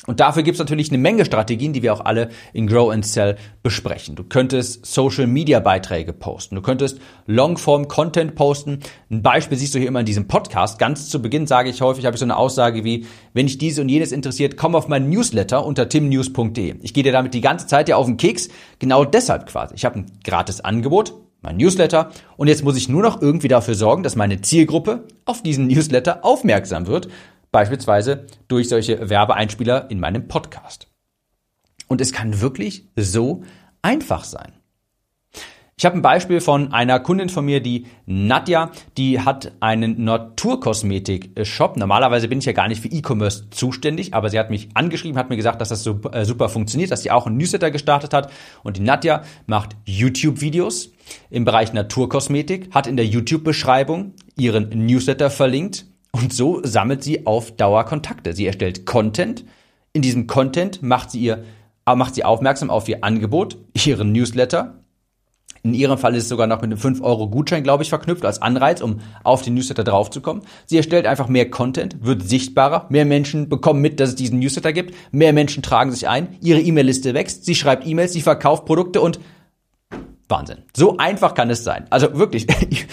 Und 0.07 0.19
dafür 0.19 0.41
gibt 0.41 0.55
es 0.55 0.59
natürlich 0.59 0.89
eine 0.89 0.97
Menge 0.97 1.25
Strategien, 1.25 1.73
die 1.73 1.83
wir 1.83 1.93
auch 1.93 2.03
alle 2.03 2.29
in 2.53 2.65
Grow 2.65 2.91
and 2.91 3.05
Sell 3.05 3.37
besprechen. 3.61 4.15
Du 4.15 4.23
könntest 4.23 4.83
Social 4.83 5.27
Media 5.27 5.59
Beiträge 5.59 6.11
posten. 6.11 6.55
Du 6.55 6.61
könntest 6.63 6.99
Longform 7.27 7.87
Content 7.87 8.33
posten. 8.33 8.79
Ein 9.11 9.21
Beispiel 9.21 9.59
siehst 9.59 9.75
du 9.75 9.79
hier 9.79 9.87
immer 9.87 9.99
in 9.99 10.07
diesem 10.07 10.27
Podcast. 10.27 10.79
Ganz 10.79 11.09
zu 11.09 11.21
Beginn 11.21 11.45
sage 11.45 11.69
ich 11.69 11.81
häufig, 11.81 12.05
habe 12.05 12.15
ich 12.15 12.19
so 12.19 12.25
eine 12.25 12.35
Aussage 12.35 12.83
wie, 12.83 13.05
wenn 13.33 13.45
dich 13.45 13.59
diese 13.59 13.81
und 13.81 13.89
jenes 13.89 14.11
interessiert, 14.11 14.57
komm 14.57 14.75
auf 14.75 14.87
meinen 14.87 15.07
Newsletter 15.09 15.63
unter 15.63 15.87
timnews.de. 15.87 16.77
Ich 16.81 16.95
gehe 16.95 17.03
dir 17.03 17.11
damit 17.11 17.35
die 17.35 17.41
ganze 17.41 17.67
Zeit 17.67 17.87
ja 17.87 17.95
auf 17.95 18.07
den 18.07 18.17
Keks. 18.17 18.49
Genau 18.79 19.05
deshalb 19.05 19.45
quasi. 19.45 19.75
Ich 19.75 19.85
habe 19.85 19.99
ein 19.99 20.11
gratis 20.23 20.61
Angebot, 20.61 21.13
mein 21.41 21.57
Newsletter. 21.57 22.09
Und 22.37 22.47
jetzt 22.47 22.63
muss 22.63 22.75
ich 22.75 22.89
nur 22.89 23.03
noch 23.03 23.21
irgendwie 23.21 23.49
dafür 23.49 23.75
sorgen, 23.75 24.01
dass 24.01 24.15
meine 24.15 24.41
Zielgruppe 24.41 25.03
auf 25.25 25.43
diesen 25.43 25.67
Newsletter 25.67 26.25
aufmerksam 26.25 26.87
wird 26.87 27.07
Beispielsweise 27.51 28.25
durch 28.47 28.69
solche 28.69 29.09
Werbeeinspieler 29.09 29.89
in 29.89 29.99
meinem 29.99 30.27
Podcast. 30.27 30.87
Und 31.87 32.01
es 32.01 32.13
kann 32.13 32.41
wirklich 32.41 32.87
so 32.95 33.43
einfach 33.81 34.23
sein. 34.23 34.53
Ich 35.81 35.85
habe 35.85 35.95
ein 35.95 36.03
Beispiel 36.03 36.41
von 36.41 36.73
einer 36.73 36.99
Kundin 36.99 37.29
von 37.29 37.43
mir, 37.43 37.59
die 37.59 37.87
Nadja, 38.05 38.69
die 38.97 39.19
hat 39.19 39.53
einen 39.61 40.03
Naturkosmetik-Shop. 40.03 41.75
Normalerweise 41.75 42.27
bin 42.27 42.37
ich 42.37 42.45
ja 42.45 42.51
gar 42.51 42.67
nicht 42.67 42.83
für 42.83 42.87
E-Commerce 42.87 43.49
zuständig, 43.49 44.13
aber 44.13 44.29
sie 44.29 44.37
hat 44.37 44.51
mich 44.51 44.69
angeschrieben, 44.75 45.17
hat 45.17 45.31
mir 45.31 45.37
gesagt, 45.37 45.59
dass 45.59 45.69
das 45.69 45.83
super, 45.83 46.13
äh, 46.13 46.23
super 46.23 46.49
funktioniert, 46.49 46.91
dass 46.91 47.01
sie 47.01 47.09
auch 47.09 47.25
einen 47.25 47.37
Newsletter 47.37 47.71
gestartet 47.71 48.13
hat. 48.13 48.31
Und 48.61 48.77
die 48.77 48.81
Nadja 48.81 49.23
macht 49.47 49.75
YouTube-Videos 49.85 50.91
im 51.31 51.45
Bereich 51.45 51.73
Naturkosmetik, 51.73 52.75
hat 52.75 52.85
in 52.85 52.95
der 52.95 53.07
YouTube-Beschreibung 53.07 54.13
ihren 54.37 54.69
Newsletter 54.85 55.31
verlinkt 55.31 55.87
und 56.11 56.33
so 56.33 56.61
sammelt 56.63 57.03
sie 57.03 57.25
auf 57.25 57.55
Dauer 57.55 57.85
Kontakte. 57.85 58.33
Sie 58.33 58.45
erstellt 58.45 58.85
Content. 58.85 59.45
In 59.93 60.01
diesem 60.01 60.27
Content 60.27 60.81
macht 60.81 61.11
sie 61.11 61.19
ihr, 61.19 61.43
äh, 61.85 61.95
macht 61.95 62.15
sie 62.15 62.23
aufmerksam 62.23 62.69
auf 62.69 62.87
ihr 62.89 63.03
Angebot, 63.03 63.57
ihren 63.85 64.11
Newsletter. 64.11 64.77
In 65.63 65.75
ihrem 65.75 65.99
Fall 65.99 66.15
ist 66.15 66.23
es 66.23 66.29
sogar 66.29 66.47
noch 66.47 66.61
mit 66.61 66.71
einem 66.71 66.79
5-Euro-Gutschein, 66.79 67.61
glaube 67.61 67.83
ich, 67.83 67.89
verknüpft 67.89 68.25
als 68.25 68.41
Anreiz, 68.41 68.81
um 68.81 68.99
auf 69.23 69.43
den 69.43 69.53
Newsletter 69.53 69.83
draufzukommen. 69.83 70.41
Sie 70.65 70.77
erstellt 70.77 71.05
einfach 71.05 71.27
mehr 71.27 71.51
Content, 71.51 72.03
wird 72.03 72.27
sichtbarer, 72.27 72.87
mehr 72.89 73.05
Menschen 73.05 73.47
bekommen 73.47 73.79
mit, 73.79 73.99
dass 73.99 74.09
es 74.09 74.15
diesen 74.15 74.39
Newsletter 74.39 74.73
gibt, 74.73 74.95
mehr 75.11 75.33
Menschen 75.33 75.61
tragen 75.61 75.91
sich 75.91 76.07
ein, 76.07 76.35
ihre 76.41 76.59
E-Mail-Liste 76.59 77.13
wächst, 77.13 77.45
sie 77.45 77.53
schreibt 77.53 77.85
E-Mails, 77.85 78.13
sie 78.13 78.21
verkauft 78.21 78.65
Produkte 78.65 79.01
und 79.01 79.19
Wahnsinn. 80.31 80.63
So 80.75 80.97
einfach 80.97 81.35
kann 81.35 81.49
es 81.49 81.63
sein. 81.63 81.85
Also 81.89 82.17
wirklich, 82.17 82.47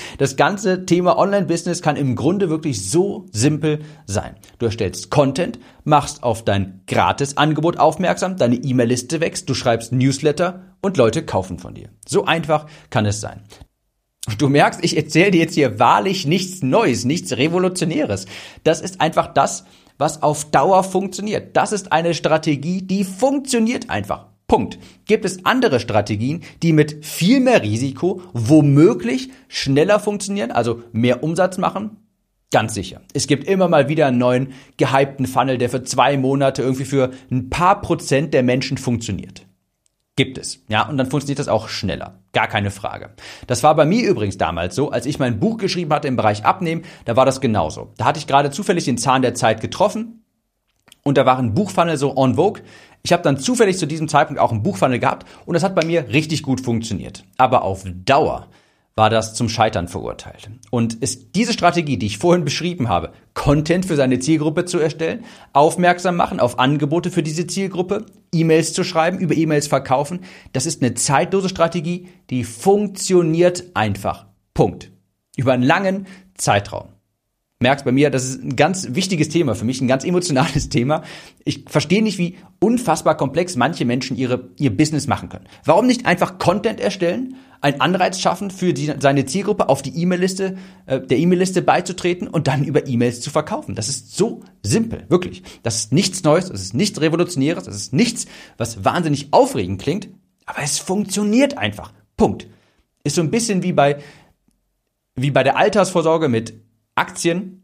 das 0.19 0.37
ganze 0.37 0.85
Thema 0.85 1.17
Online-Business 1.17 1.81
kann 1.81 1.97
im 1.97 2.17
Grunde 2.17 2.51
wirklich 2.51 2.91
so 2.91 3.27
simpel 3.33 3.81
sein. 4.07 4.35
Du 4.59 4.67
erstellst 4.67 5.11
Content, 5.11 5.59
machst 5.85 6.23
auf 6.23 6.45
dein 6.45 6.83
Gratis-Angebot 6.87 7.79
aufmerksam, 7.79 8.37
deine 8.37 8.57
E-Mail-Liste 8.57 9.21
wächst, 9.21 9.49
du 9.49 9.55
schreibst 9.55 9.93
Newsletter 9.93 10.75
und 10.83 10.97
Leute 10.97 11.25
kaufen 11.25 11.59
von 11.59 11.75
dir. 11.75 11.89
So 12.07 12.27
einfach 12.27 12.67
kann 12.91 13.07
es 13.07 13.21
sein. 13.21 13.45
Du 14.37 14.49
merkst, 14.49 14.85
ich 14.85 14.97
erzähle 14.97 15.31
dir 15.31 15.41
jetzt 15.41 15.55
hier 15.55 15.79
wahrlich 15.79 16.27
nichts 16.27 16.63
Neues, 16.63 17.05
nichts 17.07 17.37
Revolutionäres. 17.37 18.27
Das 18.63 18.83
ist 18.83 19.01
einfach 19.01 19.33
das, 19.33 19.65
was 19.97 20.23
auf 20.23 20.51
Dauer 20.51 20.85
funktioniert. 20.85 21.57
Das 21.57 21.73
ist 21.73 21.93
eine 21.93 22.13
Strategie, 22.15 22.83
die 22.83 23.05
funktioniert 23.05 23.89
einfach. 23.89 24.27
Punkt. 24.49 24.79
Gibt 25.05 25.27
es 25.27 25.45
andere 25.45 25.79
Strategien, 25.79 26.43
die 26.63 26.73
mit 26.73 27.05
viel 27.05 27.39
mehr 27.39 27.63
Risiko 27.63 28.23
womöglich 28.33 29.31
schneller 29.47 30.01
funktionieren, 30.01 30.51
also 30.51 30.83
mehr 30.91 31.23
Umsatz 31.23 31.59
machen? 31.59 31.99
Ganz 32.51 32.73
sicher. 32.73 33.03
Es 33.13 33.27
gibt 33.27 33.47
immer 33.47 33.69
mal 33.69 33.91
wieder 33.91 34.07
einen 34.07 34.17
neuen 34.17 34.55
gehypten 34.79 35.27
Funnel, 35.27 35.59
der 35.59 35.69
für 35.69 35.83
zwei 35.83 36.17
Monate 36.17 36.63
irgendwie 36.63 36.87
für 36.87 37.11
ein 37.31 37.51
paar 37.51 37.83
Prozent 37.83 38.33
der 38.33 38.43
Menschen 38.43 38.79
funktioniert. 38.79 39.47
Gibt 40.17 40.39
es. 40.39 40.65
Ja, 40.69 40.89
und 40.89 40.97
dann 40.97 41.11
funktioniert 41.11 41.39
das 41.39 41.49
auch 41.49 41.69
schneller. 41.69 42.19
Gar 42.33 42.49
keine 42.49 42.71
Frage. 42.71 43.11
Das 43.47 43.63
war 43.63 43.77
bei 43.77 43.85
mir 43.85 44.09
übrigens 44.09 44.39
damals 44.39 44.75
so, 44.75 44.91
als 44.91 45.05
ich 45.05 45.19
mein 45.19 45.39
Buch 45.41 45.59
geschrieben 45.59 45.93
hatte 45.93 46.09
im 46.09 46.17
Bereich 46.17 46.47
Abnehmen, 46.47 46.85
da 47.05 47.17
war 47.17 47.27
das 47.27 47.43
genauso. 47.43 47.93
Da 47.99 48.07
hatte 48.07 48.19
ich 48.19 48.27
gerade 48.27 48.51
zufällig 48.51 48.87
den 48.87 48.97
Zahn 48.97 49.21
der 49.21 49.35
Zeit 49.35 49.61
getroffen 49.61 50.25
und 51.09 51.17
da 51.17 51.25
war 51.25 51.39
ein 51.39 51.55
Buchfunnel 51.55 51.97
so 51.97 52.17
on 52.17 52.35
vogue. 52.35 52.63
Ich 53.03 53.13
habe 53.13 53.23
dann 53.23 53.39
zufällig 53.39 53.79
zu 53.79 53.87
diesem 53.87 54.09
Zeitpunkt 54.09 54.41
auch 54.41 54.51
einen 54.51 54.63
Buchfunnel 54.63 54.99
gehabt 54.99 55.27
und 55.47 55.55
das 55.55 55.63
hat 55.63 55.75
bei 55.75 55.85
mir 55.85 56.09
richtig 56.09 56.43
gut 56.43 56.61
funktioniert. 56.61 57.25
Aber 57.37 57.63
auf 57.63 57.85
Dauer 58.05 58.49
war 58.99 59.11
das 59.11 59.33
zum 59.33 59.49
Scheitern 59.49 59.87
verurteilt. 59.87 60.51
Und 60.71 60.95
ist 60.95 61.37
diese 61.37 61.53
Strategie, 61.53 61.99
die 61.99 62.07
ich 62.07 62.19
vorhin 62.19 62.45
beschrieben 62.45 62.89
habe, 62.89 63.13
Content 63.33 63.87
für 63.87 63.95
seine 63.95 64.19
Zielgruppe 64.19 64.65
zu 64.65 64.81
erstellen, 64.81 65.25
aufmerksam 65.53 66.17
machen 66.17 66.41
auf 66.41 66.59
Angebote 66.59 67.13
für 67.13 67.23
diese 67.23 67.47
Zielgruppe, 67.47 68.07
E-Mails 68.35 68.73
zu 68.73 68.83
schreiben, 68.83 69.19
über 69.19 69.37
E-Mails 69.37 69.69
verkaufen, 69.69 70.25
das 70.53 70.67
ist 70.67 70.83
eine 70.83 70.95
zeitlose 70.95 71.49
Strategie, 71.49 72.09
die 72.31 72.43
funktioniert 72.43 73.67
einfach. 73.75 74.27
Punkt. 74.53 74.91
Über 75.37 75.53
einen 75.53 75.63
langen 75.63 76.09
Zeitraum 76.35 76.89
merkst 77.61 77.85
bei 77.85 77.93
mir, 77.93 78.11
das 78.11 78.25
ist 78.25 78.43
ein 78.43 78.57
ganz 78.57 78.89
wichtiges 78.91 79.29
Thema 79.29 79.55
für 79.55 79.65
mich, 79.65 79.81
ein 79.81 79.89
ganz 79.89 80.05
emotionales 80.05 80.69
Thema. 80.69 81.03
Ich 81.45 81.65
verstehe 81.67 82.03
nicht, 82.03 82.19
wie 82.19 82.37
unfassbar 82.61 83.17
komplex 83.17 83.57
manche 83.57 83.85
Menschen 83.85 84.17
ihre, 84.17 84.51
ihr 84.59 84.77
Business 84.77 85.07
machen 85.07 85.29
können. 85.29 85.47
Warum 85.65 85.87
nicht 85.87 86.07
einfach 86.07 86.39
Content 86.39 86.81
erstellen, 86.81 87.35
einen 87.61 87.81
Anreiz 87.81 88.21
schaffen 88.21 88.53
für 88.53 88.73
die, 88.73 88.93
seine 89.01 89.27
Zielgruppe 89.27 89.69
auf 89.69 89.83
die 89.83 90.01
E-Mail-Liste, 90.01 90.57
äh, 90.87 91.01
der 91.01 91.19
E-Mail-Liste 91.19 91.61
beizutreten 91.61 92.29
und 92.29 92.47
dann 92.47 92.63
über 92.63 92.87
E-Mails 92.87 93.21
zu 93.21 93.31
verkaufen. 93.31 93.75
Das 93.75 93.89
ist 93.89 94.17
so 94.17 94.43
simpel, 94.63 95.07
wirklich. 95.09 95.43
Das 95.65 95.77
ist 95.77 95.93
nichts 95.93 96.23
Neues, 96.23 96.51
das 96.51 96.61
ist 96.61 96.75
nichts 96.75 97.01
Revolutionäres, 97.01 97.65
das 97.65 97.75
ist 97.75 97.93
nichts, 97.93 98.27
was 98.57 98.85
wahnsinnig 98.85 99.33
aufregend 99.33 99.83
klingt, 99.83 100.09
aber 100.47 100.63
es 100.63 100.79
funktioniert 100.79 101.59
einfach. 101.59 101.93
Punkt. 102.17 102.47
Ist 103.03 103.17
so 103.17 103.23
ein 103.23 103.31
bisschen 103.31 103.65
wie 103.65 103.73
bei, 103.73 103.99
wie 105.17 105.33
bei 105.33 105.43
der 105.43 105.57
Altersvorsorge 105.57 106.29
mit 106.29 106.55
Aktien, 106.99 107.63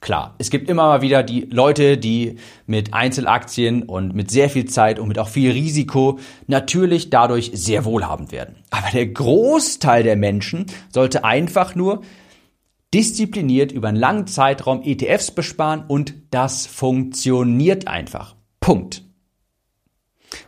klar, 0.00 0.34
es 0.38 0.48
gibt 0.48 0.70
immer 0.70 0.84
mal 0.84 1.02
wieder 1.02 1.22
die 1.22 1.42
Leute, 1.50 1.98
die 1.98 2.36
mit 2.66 2.94
Einzelaktien 2.94 3.82
und 3.82 4.14
mit 4.14 4.30
sehr 4.30 4.48
viel 4.48 4.64
Zeit 4.64 4.98
und 4.98 5.08
mit 5.08 5.18
auch 5.18 5.28
viel 5.28 5.50
Risiko 5.50 6.18
natürlich 6.46 7.10
dadurch 7.10 7.50
sehr 7.52 7.84
wohlhabend 7.84 8.32
werden. 8.32 8.56
Aber 8.70 8.88
der 8.90 9.06
Großteil 9.06 10.02
der 10.02 10.16
Menschen 10.16 10.66
sollte 10.90 11.24
einfach 11.24 11.74
nur 11.74 12.02
diszipliniert 12.94 13.70
über 13.70 13.88
einen 13.88 13.98
langen 13.98 14.26
Zeitraum 14.26 14.82
ETFs 14.82 15.32
besparen 15.32 15.84
und 15.86 16.14
das 16.30 16.66
funktioniert 16.66 17.86
einfach. 17.86 18.34
Punkt. 18.60 19.04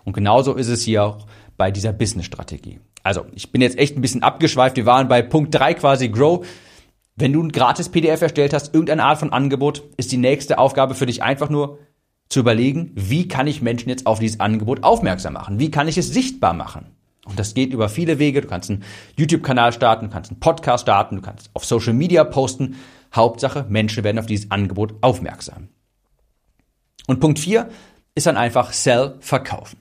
Und 0.05 0.15
genauso 0.15 0.55
ist 0.55 0.69
es 0.69 0.83
hier 0.83 1.05
auch 1.05 1.27
bei 1.57 1.71
dieser 1.71 1.93
Business-Strategie. 1.93 2.81
Also, 3.03 3.27
ich 3.35 3.53
bin 3.53 3.61
jetzt 3.61 3.79
echt 3.79 3.97
ein 3.97 4.01
bisschen 4.01 4.23
abgeschweift. 4.23 4.77
Wir 4.77 4.87
waren 4.87 5.07
bei 5.09 5.23
Punkt 5.23 5.55
3 5.55 5.75
quasi 5.75 6.09
Grow. 6.09 6.47
Wenn 7.17 7.33
du 7.33 7.43
ein 7.43 7.51
gratis 7.51 7.89
PDF 7.89 8.21
erstellt 8.21 8.53
hast, 8.53 8.75
irgendeine 8.75 9.05
Art 9.05 9.19
von 9.19 9.33
Angebot, 9.33 9.85
ist 9.97 10.13
die 10.13 10.19
nächste 10.19 10.59
Aufgabe 10.59 10.95
für 10.95 11.07
dich 11.07 11.23
einfach 11.23 11.49
nur 11.49 11.79
zu 12.29 12.41
überlegen, 12.41 12.93
wie 12.95 13.27
kann 13.27 13.47
ich 13.47 13.63
Menschen 13.63 13.89
jetzt 13.89 14.07
auf 14.07 14.19
dieses 14.19 14.41
Angebot 14.41 14.83
aufmerksam 14.83 15.33
machen? 15.33 15.59
Wie 15.59 15.71
kann 15.71 15.89
ich 15.89 15.97
es 15.97 16.13
sichtbar 16.13 16.53
machen? 16.53 16.87
Und 17.25 17.39
das 17.39 17.55
geht 17.55 17.73
über 17.73 17.89
viele 17.89 18.19
Wege. 18.19 18.43
Du 18.43 18.49
kannst 18.49 18.71
einen 18.71 18.85
YouTube-Kanal 19.17 19.73
starten, 19.73 20.07
du 20.07 20.13
kannst 20.13 20.31
einen 20.31 20.41
Podcast 20.41 20.83
starten, 20.83 21.17
du 21.17 21.23
kannst 21.23 21.51
auf 21.55 21.65
Social 21.65 21.95
Media 21.95 22.23
posten. 22.23 22.77
Hauptsache, 23.15 23.65
Menschen 23.69 24.05
werden 24.05 24.19
auf 24.19 24.27
dieses 24.27 24.51
Angebot 24.51 24.95
aufmerksam. 25.01 25.69
Und 27.07 27.21
Punkt 27.21 27.39
4 27.39 27.69
ist 28.15 28.27
dann 28.27 28.37
einfach 28.37 28.73
Sell, 28.73 29.17
verkaufen. 29.21 29.79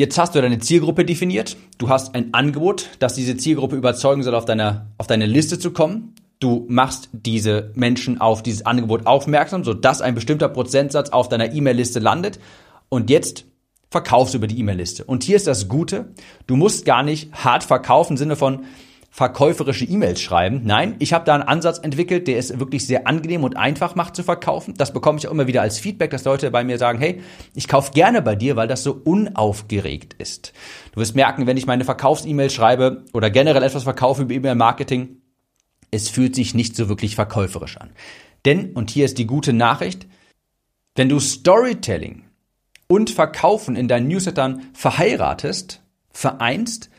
Jetzt 0.00 0.16
hast 0.16 0.34
du 0.34 0.40
deine 0.40 0.58
Zielgruppe 0.58 1.04
definiert. 1.04 1.58
Du 1.76 1.90
hast 1.90 2.14
ein 2.14 2.32
Angebot, 2.32 2.88
das 3.00 3.12
diese 3.12 3.36
Zielgruppe 3.36 3.76
überzeugen 3.76 4.22
soll, 4.22 4.34
auf, 4.34 4.46
deiner, 4.46 4.86
auf 4.96 5.06
deine 5.06 5.26
Liste 5.26 5.58
zu 5.58 5.72
kommen. 5.72 6.14
Du 6.38 6.64
machst 6.70 7.10
diese 7.12 7.70
Menschen 7.74 8.18
auf 8.18 8.42
dieses 8.42 8.64
Angebot 8.64 9.04
aufmerksam, 9.04 9.62
sodass 9.62 10.00
ein 10.00 10.14
bestimmter 10.14 10.48
Prozentsatz 10.48 11.10
auf 11.10 11.28
deiner 11.28 11.52
E-Mail-Liste 11.52 11.98
landet. 11.98 12.40
Und 12.88 13.10
jetzt 13.10 13.44
verkaufst 13.90 14.32
du 14.32 14.38
über 14.38 14.46
die 14.46 14.58
E-Mail-Liste. 14.60 15.04
Und 15.04 15.22
hier 15.22 15.36
ist 15.36 15.46
das 15.46 15.68
Gute. 15.68 16.14
Du 16.46 16.56
musst 16.56 16.86
gar 16.86 17.02
nicht 17.02 17.34
hart 17.34 17.62
verkaufen 17.62 18.14
im 18.14 18.16
Sinne 18.16 18.36
von 18.36 18.64
verkäuferische 19.10 19.84
E-Mails 19.84 20.20
schreiben. 20.20 20.62
Nein, 20.64 20.94
ich 21.00 21.12
habe 21.12 21.24
da 21.24 21.34
einen 21.34 21.42
Ansatz 21.42 21.78
entwickelt, 21.78 22.28
der 22.28 22.38
es 22.38 22.58
wirklich 22.60 22.86
sehr 22.86 23.08
angenehm 23.08 23.42
und 23.42 23.56
einfach 23.56 23.96
macht 23.96 24.14
zu 24.14 24.22
verkaufen. 24.22 24.74
Das 24.76 24.92
bekomme 24.92 25.18
ich 25.18 25.26
auch 25.26 25.32
immer 25.32 25.48
wieder 25.48 25.62
als 25.62 25.80
Feedback, 25.80 26.10
dass 26.12 26.24
Leute 26.24 26.50
bei 26.52 26.62
mir 26.62 26.78
sagen, 26.78 27.00
hey, 27.00 27.20
ich 27.54 27.66
kaufe 27.66 27.92
gerne 27.92 28.22
bei 28.22 28.36
dir, 28.36 28.54
weil 28.54 28.68
das 28.68 28.84
so 28.84 28.92
unaufgeregt 28.92 30.14
ist. 30.14 30.52
Du 30.92 31.00
wirst 31.00 31.16
merken, 31.16 31.48
wenn 31.48 31.56
ich 31.56 31.66
meine 31.66 31.84
Verkaufs-E-Mails 31.84 32.54
schreibe 32.54 33.04
oder 33.12 33.30
generell 33.30 33.64
etwas 33.64 33.82
verkaufe 33.82 34.22
über 34.22 34.34
E-Mail-Marketing, 34.34 35.16
es 35.90 36.08
fühlt 36.08 36.36
sich 36.36 36.54
nicht 36.54 36.76
so 36.76 36.88
wirklich 36.88 37.16
verkäuferisch 37.16 37.78
an. 37.78 37.90
Denn, 38.44 38.72
und 38.72 38.90
hier 38.90 39.04
ist 39.04 39.18
die 39.18 39.26
gute 39.26 39.52
Nachricht, 39.52 40.06
wenn 40.94 41.08
du 41.08 41.18
Storytelling 41.18 42.24
und 42.86 43.10
Verkaufen 43.10 43.74
in 43.74 43.88
deinen 43.88 44.08
Newslettern 44.08 44.62
verheiratest, 44.72 45.82
vereinst, 46.12 46.90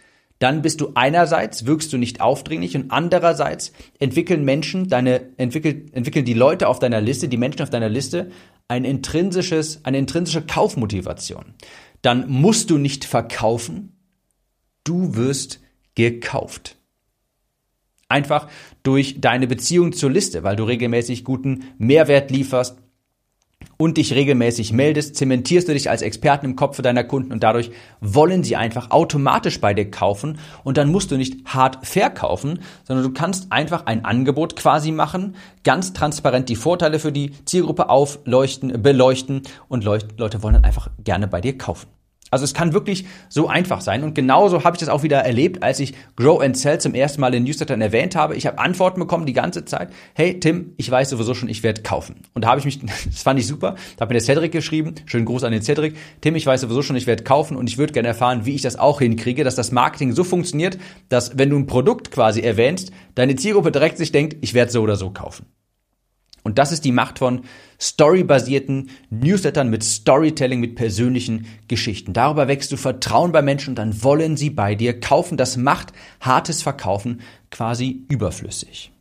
dann 0.41 0.63
bist 0.63 0.81
du 0.81 0.91
einerseits 0.95 1.67
wirkst 1.67 1.93
du 1.93 1.97
nicht 1.97 2.19
aufdringlich 2.19 2.75
und 2.75 2.89
andererseits 2.89 3.73
entwickeln 3.99 4.43
Menschen 4.43 4.89
deine 4.89 5.37
entwickeln 5.37 5.93
entwickeln 5.93 6.25
die 6.25 6.33
Leute 6.33 6.67
auf 6.67 6.79
deiner 6.79 6.99
Liste, 6.99 7.29
die 7.29 7.37
Menschen 7.37 7.61
auf 7.61 7.69
deiner 7.69 7.89
Liste 7.89 8.31
ein 8.67 8.83
intrinsisches 8.83 9.85
eine 9.85 9.99
intrinsische 9.99 10.41
Kaufmotivation. 10.41 11.53
Dann 12.01 12.27
musst 12.27 12.71
du 12.71 12.79
nicht 12.79 13.05
verkaufen, 13.05 13.95
du 14.83 15.15
wirst 15.15 15.61
gekauft. 15.93 16.77
Einfach 18.09 18.49
durch 18.81 19.21
deine 19.21 19.45
Beziehung 19.45 19.93
zur 19.93 20.09
Liste, 20.09 20.41
weil 20.41 20.55
du 20.55 20.63
regelmäßig 20.63 21.23
guten 21.23 21.65
Mehrwert 21.77 22.31
lieferst, 22.31 22.80
und 23.77 23.97
dich 23.97 24.13
regelmäßig 24.13 24.73
meldest, 24.73 25.15
zementierst 25.15 25.67
du 25.67 25.73
dich 25.73 25.89
als 25.89 26.01
Experten 26.01 26.45
im 26.45 26.55
Kopf 26.55 26.81
deiner 26.81 27.03
Kunden 27.03 27.31
und 27.31 27.43
dadurch 27.43 27.71
wollen 27.99 28.43
sie 28.43 28.55
einfach 28.55 28.91
automatisch 28.91 29.59
bei 29.59 29.73
dir 29.73 29.89
kaufen 29.89 30.37
und 30.63 30.77
dann 30.77 30.91
musst 30.91 31.11
du 31.11 31.17
nicht 31.17 31.45
hart 31.45 31.85
verkaufen, 31.85 32.59
sondern 32.83 33.05
du 33.05 33.13
kannst 33.13 33.51
einfach 33.51 33.85
ein 33.85 34.05
Angebot 34.05 34.55
quasi 34.55 34.91
machen, 34.91 35.35
ganz 35.63 35.93
transparent 35.93 36.49
die 36.49 36.55
Vorteile 36.55 36.99
für 36.99 37.11
die 37.11 37.31
Zielgruppe 37.45 37.89
aufleuchten, 37.89 38.81
beleuchten 38.81 39.41
und 39.67 39.83
Leute 39.83 40.43
wollen 40.43 40.55
dann 40.55 40.63
einfach 40.63 40.89
gerne 41.03 41.27
bei 41.27 41.41
dir 41.41 41.57
kaufen. 41.57 42.00
Also 42.31 42.45
es 42.45 42.53
kann 42.53 42.71
wirklich 42.71 43.05
so 43.27 43.49
einfach 43.49 43.81
sein. 43.81 44.03
Und 44.03 44.15
genauso 44.15 44.63
habe 44.63 44.75
ich 44.75 44.79
das 44.79 44.87
auch 44.87 45.03
wieder 45.03 45.19
erlebt, 45.19 45.63
als 45.63 45.81
ich 45.81 45.93
Grow 46.15 46.41
and 46.41 46.55
Sell 46.57 46.79
zum 46.79 46.93
ersten 46.93 47.19
Mal 47.19 47.33
in 47.33 47.43
Newslettern 47.43 47.81
erwähnt 47.81 48.15
habe. 48.15 48.37
Ich 48.37 48.47
habe 48.47 48.57
Antworten 48.57 49.01
bekommen 49.01 49.25
die 49.25 49.33
ganze 49.33 49.65
Zeit. 49.65 49.89
Hey 50.13 50.39
Tim, 50.39 50.73
ich 50.77 50.89
weiß 50.89 51.09
sowieso 51.09 51.33
schon, 51.33 51.49
ich 51.49 51.61
werde 51.61 51.81
kaufen. 51.81 52.21
Und 52.33 52.45
da 52.45 52.47
habe 52.47 52.59
ich 52.59 52.65
mich, 52.65 52.79
das 53.05 53.21
fand 53.21 53.37
ich 53.37 53.47
super, 53.47 53.75
da 53.97 54.03
hat 54.03 54.09
mir 54.09 54.13
der 54.13 54.21
Cedric 54.21 54.53
geschrieben. 54.53 54.95
Schönen 55.05 55.25
Gruß 55.25 55.43
an 55.43 55.51
den 55.51 55.61
Cedric. 55.61 55.97
Tim, 56.21 56.35
ich 56.35 56.45
weiß 56.45 56.61
sowieso 56.61 56.81
schon, 56.81 56.95
ich 56.95 57.05
werde 57.05 57.23
kaufen 57.23 57.57
und 57.57 57.69
ich 57.69 57.77
würde 57.77 57.91
gerne 57.91 58.07
erfahren, 58.07 58.45
wie 58.45 58.55
ich 58.55 58.61
das 58.61 58.79
auch 58.79 58.99
hinkriege, 58.99 59.43
dass 59.43 59.55
das 59.55 59.73
Marketing 59.73 60.13
so 60.13 60.23
funktioniert, 60.23 60.77
dass 61.09 61.37
wenn 61.37 61.49
du 61.49 61.57
ein 61.57 61.67
Produkt 61.67 62.11
quasi 62.11 62.39
erwähnst, 62.39 62.93
deine 63.13 63.35
Zielgruppe 63.35 63.73
direkt 63.73 63.97
sich 63.97 64.13
denkt, 64.13 64.37
ich 64.39 64.53
werde 64.53 64.71
so 64.71 64.81
oder 64.81 64.95
so 64.95 65.09
kaufen. 65.09 65.47
Und 66.43 66.57
das 66.57 66.71
ist 66.71 66.85
die 66.85 66.91
Macht 66.91 67.19
von 67.19 67.41
storybasierten 67.81 68.91
Newslettern 69.09 69.69
mit 69.69 69.83
Storytelling, 69.83 70.59
mit 70.59 70.75
persönlichen 70.75 71.47
Geschichten. 71.67 72.13
Darüber 72.13 72.47
wächst 72.47 72.71
du 72.71 72.77
Vertrauen 72.77 73.31
bei 73.31 73.41
Menschen 73.41 73.71
und 73.71 73.75
dann 73.75 74.03
wollen 74.03 74.37
sie 74.37 74.51
bei 74.51 74.75
dir 74.75 74.99
kaufen. 74.99 75.35
Das 75.35 75.57
macht 75.57 75.91
hartes 76.19 76.61
Verkaufen 76.61 77.21
quasi 77.49 78.05
überflüssig. 78.07 78.91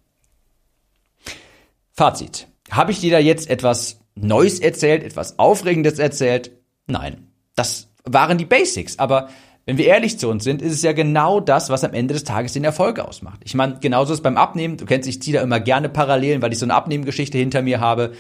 Fazit. 1.92 2.48
Habe 2.70 2.92
ich 2.92 3.00
dir 3.00 3.10
da 3.10 3.18
jetzt 3.18 3.50
etwas 3.50 4.00
Neues 4.14 4.60
erzählt, 4.60 5.02
etwas 5.02 5.38
Aufregendes 5.38 5.98
erzählt? 5.98 6.52
Nein. 6.86 7.26
Das 7.54 7.88
waren 8.04 8.38
die 8.38 8.46
Basics, 8.46 8.98
aber 8.98 9.28
wenn 9.66 9.76
wir 9.76 9.86
ehrlich 9.86 10.18
zu 10.18 10.28
uns 10.28 10.42
sind, 10.42 10.62
ist 10.62 10.72
es 10.72 10.82
ja 10.82 10.92
genau 10.92 11.38
das, 11.38 11.68
was 11.68 11.84
am 11.84 11.92
Ende 11.92 12.14
des 12.14 12.24
Tages 12.24 12.54
den 12.54 12.64
Erfolg 12.64 12.98
ausmacht. 12.98 13.40
Ich 13.44 13.54
meine, 13.54 13.78
genauso 13.80 14.14
ist 14.14 14.22
beim 14.22 14.36
Abnehmen. 14.36 14.78
Du 14.78 14.86
kennst, 14.86 15.08
ich 15.08 15.20
ziehe 15.20 15.36
da 15.36 15.42
immer 15.42 15.60
gerne 15.60 15.88
Parallelen, 15.88 16.40
weil 16.42 16.52
ich 16.52 16.58
so 16.58 16.66
eine 16.66 16.74
Abnehmgeschichte 16.74 17.36
hinter 17.36 17.62
mir 17.62 17.80
habe. 17.80 18.12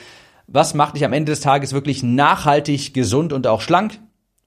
Was 0.52 0.74
macht 0.74 0.96
dich 0.96 1.04
am 1.04 1.12
Ende 1.12 1.30
des 1.30 1.40
Tages 1.40 1.72
wirklich 1.72 2.02
nachhaltig, 2.02 2.92
gesund 2.92 3.32
und 3.32 3.46
auch 3.46 3.60
schlank? 3.60 4.00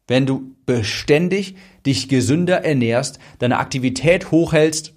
Wenn 0.05 0.25
du 0.25 0.53
beständig 0.65 1.55
dich 1.86 2.10
gesünder 2.10 2.65
ernährst, 2.65 3.19
deine 3.39 3.57
Aktivität 3.57 4.29
hochhältst 4.29 4.93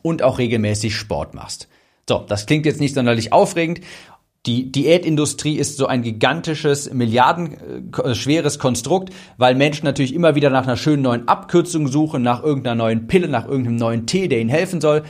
und 0.00 0.22
auch 0.22 0.38
regelmäßig 0.38 0.96
Sport 0.96 1.34
machst. 1.34 1.68
So, 2.08 2.24
das 2.26 2.46
klingt 2.46 2.64
jetzt 2.64 2.80
nicht 2.80 2.94
sonderlich 2.94 3.34
aufregend 3.34 3.80
die 4.46 4.70
Diätindustrie 4.70 5.56
ist 5.56 5.78
so 5.78 5.86
ein 5.86 6.02
gigantisches, 6.02 6.92
milliardenschweres 6.92 8.58
Konstrukt, 8.58 9.10
weil 9.38 9.54
Menschen 9.54 9.86
natürlich 9.86 10.14
immer 10.14 10.34
wieder 10.34 10.50
nach 10.50 10.64
einer 10.64 10.76
schönen 10.76 11.02
neuen 11.02 11.28
Abkürzung 11.28 11.88
suchen, 11.88 12.22
nach 12.22 12.42
irgendeiner 12.42 12.74
neuen 12.74 13.06
Pille, 13.06 13.28
nach 13.28 13.46
irgendeinem 13.48 13.76
neuen 13.76 14.06
Tee, 14.06 14.28
der 14.28 14.40
ihnen 14.40 14.50
helfen 14.50 14.82
soll. 14.82 15.02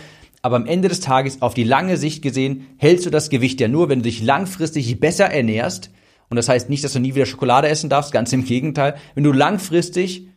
Aber 0.45 0.57
am 0.57 0.67
Ende 0.67 0.91
des 0.91 1.01
Tages, 1.01 1.41
auf 1.41 1.55
die 1.55 1.65
lange 1.65 1.97
Sicht 1.97 2.21
gesehen, 2.21 2.67
hältst 2.77 3.07
du 3.07 3.11
das 3.11 3.31
Gewicht 3.31 3.63
ja 3.63 3.69
nur, 3.69 3.89
wenn 3.89 4.01
du 4.01 4.03
dich 4.03 4.23
langfristig 4.23 5.01
besser 5.01 5.25
ernährst. 5.25 5.89
Und 6.29 6.37
das 6.37 6.51
heißt 6.51 6.69
nicht, 6.69 6.85
dass 6.85 6.93
du 6.93 6.99
nie 6.99 7.15
wieder 7.15 7.25
Schokolade 7.25 7.67
essen 7.67 7.89
darfst, 7.89 8.13
ganz 8.13 8.31
im 8.35 8.45
Gegenteil. 8.45 8.97
Wenn 9.15 9.25
du 9.25 9.33
langfristig 9.33 10.29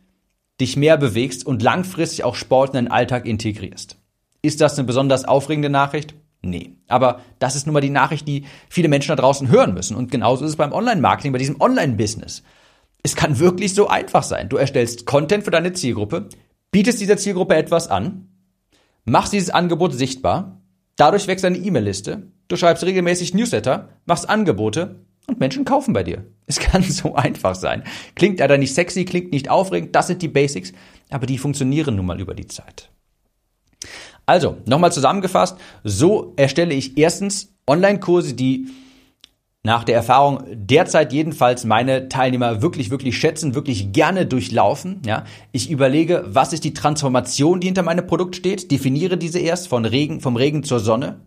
dich 0.62 0.78
mehr 0.78 0.96
bewegst 0.96 1.44
und 1.44 1.62
langfristig 1.62 2.24
auch 2.24 2.36
Sport 2.36 2.70
in 2.70 2.76
deinen 2.76 2.88
Alltag 2.88 3.26
integrierst. 3.26 3.98
Ist 4.40 4.62
das 4.62 4.78
eine 4.78 4.86
besonders 4.86 5.26
aufregende 5.26 5.68
Nachricht? 5.68 6.14
Nee. 6.40 6.70
Aber 6.88 7.20
das 7.38 7.54
ist 7.54 7.66
nun 7.66 7.74
mal 7.74 7.82
die 7.82 7.90
Nachricht, 7.90 8.26
die 8.26 8.46
viele 8.70 8.88
Menschen 8.88 9.14
da 9.14 9.16
draußen 9.16 9.50
hören 9.50 9.74
müssen. 9.74 9.94
Und 9.94 10.10
genauso 10.10 10.42
ist 10.46 10.52
es 10.52 10.56
beim 10.56 10.72
Online-Marketing, 10.72 11.32
bei 11.32 11.38
diesem 11.38 11.60
Online-Business. 11.60 12.42
Es 13.02 13.14
kann 13.14 13.40
wirklich 13.40 13.74
so 13.74 13.88
einfach 13.88 14.22
sein. 14.22 14.48
Du 14.48 14.56
erstellst 14.56 15.04
Content 15.04 15.44
für 15.44 15.50
deine 15.50 15.74
Zielgruppe, 15.74 16.30
bietest 16.70 16.98
dieser 16.98 17.18
Zielgruppe 17.18 17.56
etwas 17.56 17.88
an, 17.88 18.28
machst 19.08 19.32
dieses 19.32 19.50
Angebot 19.50 19.94
sichtbar, 19.94 20.60
dadurch 20.96 21.26
wächst 21.26 21.44
deine 21.44 21.58
E-Mail-Liste, 21.58 22.30
du 22.48 22.56
schreibst 22.56 22.84
regelmäßig 22.84 23.34
Newsletter, 23.34 23.90
machst 24.06 24.28
Angebote 24.28 25.04
und 25.26 25.40
Menschen 25.40 25.64
kaufen 25.64 25.92
bei 25.92 26.02
dir. 26.02 26.26
Es 26.46 26.58
kann 26.58 26.82
so 26.82 27.14
einfach 27.14 27.54
sein. 27.54 27.84
Klingt 28.14 28.38
leider 28.38 28.56
nicht 28.56 28.74
sexy, 28.74 29.04
klingt 29.04 29.32
nicht 29.32 29.50
aufregend, 29.50 29.94
das 29.94 30.06
sind 30.06 30.22
die 30.22 30.28
Basics, 30.28 30.72
aber 31.10 31.26
die 31.26 31.36
funktionieren 31.36 31.94
nun 31.94 32.06
mal 32.06 32.18
über 32.18 32.34
die 32.34 32.46
Zeit. 32.46 32.90
Also, 34.24 34.56
nochmal 34.64 34.92
zusammengefasst, 34.92 35.58
so 35.84 36.32
erstelle 36.36 36.74
ich 36.74 36.96
erstens 36.96 37.54
Online-Kurse, 37.66 38.32
die 38.32 38.68
nach 39.64 39.84
der 39.84 39.96
Erfahrung 39.96 40.44
derzeit 40.50 41.12
jedenfalls 41.12 41.64
meine 41.64 42.08
Teilnehmer 42.08 42.62
wirklich, 42.62 42.90
wirklich 42.90 43.18
schätzen, 43.18 43.54
wirklich 43.54 43.92
gerne 43.92 44.24
durchlaufen. 44.24 45.02
Ja, 45.04 45.24
ich 45.52 45.70
überlege, 45.70 46.24
was 46.26 46.52
ist 46.52 46.64
die 46.64 46.74
Transformation, 46.74 47.60
die 47.60 47.66
hinter 47.66 47.82
meinem 47.82 48.06
Produkt 48.06 48.36
steht, 48.36 48.70
definiere 48.70 49.16
diese 49.16 49.40
erst 49.40 49.68
von 49.68 49.84
Regen, 49.84 50.20
vom 50.20 50.36
Regen 50.36 50.62
zur 50.62 50.80
Sonne. 50.80 51.20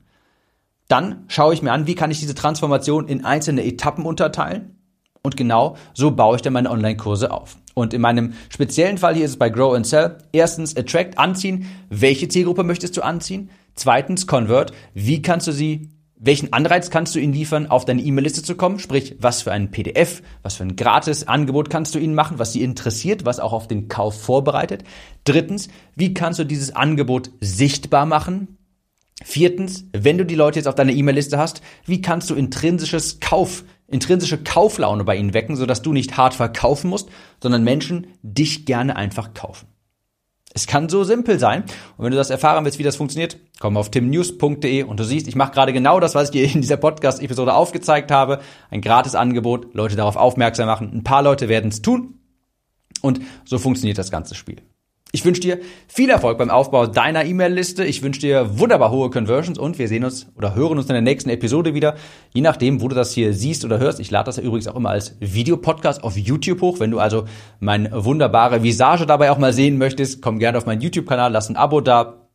Dann 0.87 1.23
schaue 1.27 1.53
ich 1.53 1.61
mir 1.61 1.71
an, 1.71 1.87
wie 1.87 1.95
kann 1.95 2.11
ich 2.11 2.19
diese 2.19 2.35
Transformation 2.35 3.07
in 3.07 3.23
einzelne 3.23 3.63
Etappen 3.63 4.05
unterteilen. 4.05 4.75
Und 5.23 5.37
genau 5.37 5.77
so 5.93 6.11
baue 6.11 6.35
ich 6.35 6.41
dann 6.41 6.53
meine 6.53 6.71
Online-Kurse 6.71 7.31
auf. 7.31 7.57
Und 7.73 7.93
in 7.93 8.01
meinem 8.01 8.33
speziellen 8.49 8.97
Fall 8.97 9.15
hier 9.15 9.25
ist 9.25 9.31
es 9.31 9.37
bei 9.37 9.49
Grow 9.49 9.75
and 9.75 9.85
Sell. 9.85 10.17
Erstens, 10.31 10.75
Attract, 10.75 11.17
anziehen. 11.17 11.67
Welche 11.89 12.27
Zielgruppe 12.27 12.63
möchtest 12.63 12.97
du 12.97 13.01
anziehen? 13.01 13.49
Zweitens, 13.75 14.27
Convert. 14.27 14.73
Wie 14.93 15.21
kannst 15.21 15.47
du 15.47 15.51
sie, 15.51 15.89
welchen 16.23 16.53
Anreiz 16.53 16.91
kannst 16.91 17.15
du 17.15 17.19
ihnen 17.19 17.34
liefern, 17.34 17.65
auf 17.65 17.84
deine 17.84 18.03
E-Mail-Liste 18.03 18.43
zu 18.43 18.53
kommen? 18.55 18.77
Sprich, 18.77 19.15
was 19.19 19.41
für 19.41 19.51
ein 19.51 19.71
PDF, 19.71 20.21
was 20.43 20.55
für 20.55 20.63
ein 20.63 20.75
Gratis-Angebot 20.75 21.71
kannst 21.71 21.95
du 21.95 21.99
ihnen 21.99 22.13
machen, 22.13 22.38
was 22.38 22.53
sie 22.53 22.62
interessiert, 22.62 23.25
was 23.25 23.39
auch 23.39 23.53
auf 23.53 23.67
den 23.67 23.88
Kauf 23.88 24.21
vorbereitet? 24.21 24.84
Drittens, 25.23 25.67
wie 25.95 26.13
kannst 26.13 26.38
du 26.38 26.43
dieses 26.43 26.75
Angebot 26.75 27.31
sichtbar 27.41 28.05
machen? 28.05 28.60
Viertens, 29.23 29.86
wenn 29.93 30.19
du 30.19 30.25
die 30.25 30.36
Leute 30.36 30.60
jetzt 30.60 30.67
auf 30.67 30.75
deiner 30.75 30.93
E-Mail-Liste 30.93 31.39
hast, 31.39 31.63
wie 31.86 32.01
kannst 32.01 32.29
du 32.29 32.36
intrinsisches 32.36 33.19
Kauf 33.19 33.63
intrinsische 33.88 34.41
Kauflaune 34.41 35.03
bei 35.03 35.17
ihnen 35.17 35.34
wecken, 35.34 35.55
sodass 35.55 35.81
du 35.81 35.91
nicht 35.91 36.15
hart 36.17 36.34
verkaufen 36.34 36.89
musst, 36.89 37.10
sondern 37.41 37.63
Menschen 37.63 38.07
dich 38.23 38.65
gerne 38.65 38.95
einfach 38.95 39.34
kaufen. 39.34 39.67
Es 40.53 40.67
kann 40.67 40.89
so 40.89 41.03
simpel 41.03 41.39
sein. 41.39 41.63
Und 41.97 42.05
wenn 42.05 42.11
du 42.11 42.17
das 42.17 42.29
erfahren 42.29 42.65
willst, 42.65 42.79
wie 42.79 42.83
das 42.83 42.95
funktioniert, 42.95 43.37
komm 43.59 43.77
auf 43.77 43.89
timnews.de 43.89 44.83
und 44.83 44.99
du 44.99 45.03
siehst, 45.03 45.27
ich 45.27 45.35
mache 45.35 45.51
gerade 45.51 45.73
genau 45.73 45.99
das, 45.99 46.15
was 46.15 46.25
ich 46.25 46.31
dir 46.31 46.43
in 46.43 46.61
dieser 46.61 46.77
Podcast-Episode 46.77 47.53
aufgezeigt 47.53 48.11
habe. 48.11 48.39
Ein 48.69 48.81
gratis 48.81 49.15
Angebot, 49.15 49.73
Leute 49.73 49.95
darauf 49.95 50.15
aufmerksam 50.15 50.67
machen. 50.67 50.91
Ein 50.93 51.03
paar 51.03 51.23
Leute 51.23 51.47
werden 51.47 51.71
es 51.71 51.81
tun. 51.81 52.19
Und 53.01 53.21
so 53.45 53.57
funktioniert 53.57 53.97
das 53.97 54.11
ganze 54.11 54.35
Spiel. 54.35 54.61
Ich 55.13 55.26
wünsche 55.26 55.41
dir 55.41 55.60
viel 55.89 56.10
Erfolg 56.10 56.38
beim 56.38 56.50
Aufbau 56.50 56.88
deiner 56.88 57.26
E-Mail-Liste. 57.26 57.84
Ich 57.84 58.02
wünsche 58.02 58.21
dir 58.21 58.60
wunderbar 58.60 58.91
hohe 58.91 59.10
Conversions 59.10 59.60
und 59.60 59.78
wir 59.78 59.89
sehen 59.89 60.06
uns 60.06 60.28
oder 60.38 60.56
hören 60.56 60.78
uns 60.78 60.88
in 60.88 60.93
der 60.93 61.02
nächsten 61.02 61.30
Episode 61.30 61.74
wieder. 61.74 61.95
Je 62.34 62.39
nachdem, 62.39 62.80
wo 62.80 62.88
du 62.88 62.95
das 62.95 63.12
hier 63.12 63.34
siehst 63.34 63.65
oder 63.65 63.78
hörst. 63.78 64.00
Ich 64.00 64.10
lade 64.10 64.28
das 64.28 64.38
ja 64.38 64.43
übrigens 64.43 64.69
auch 64.69 64.76
immer 64.78 64.91
als 64.91 65.17
Videopodcast 65.19 66.02
auf 66.06 66.15
YouTube 66.15 66.62
hoch. 66.62 66.80
Wenn 66.80 66.91
du 66.91 67.00
also 67.00 67.26
meine 67.60 68.06
wunderbare 68.06 68.63
Visage 68.63 69.06
dabei 69.06 69.32
auch 69.32 69.38
mal 69.38 69.52
sehen 69.52 69.78
möchtest, 69.78 70.21
komm 70.21 70.39
gerne 70.39 70.58
auf 70.58 70.65
meinen 70.65 70.80
YouTube-Kanal, 70.80 71.34
lass 71.34 71.50
ein 71.50 71.58
Abo 71.58 71.82
da. 71.82 72.30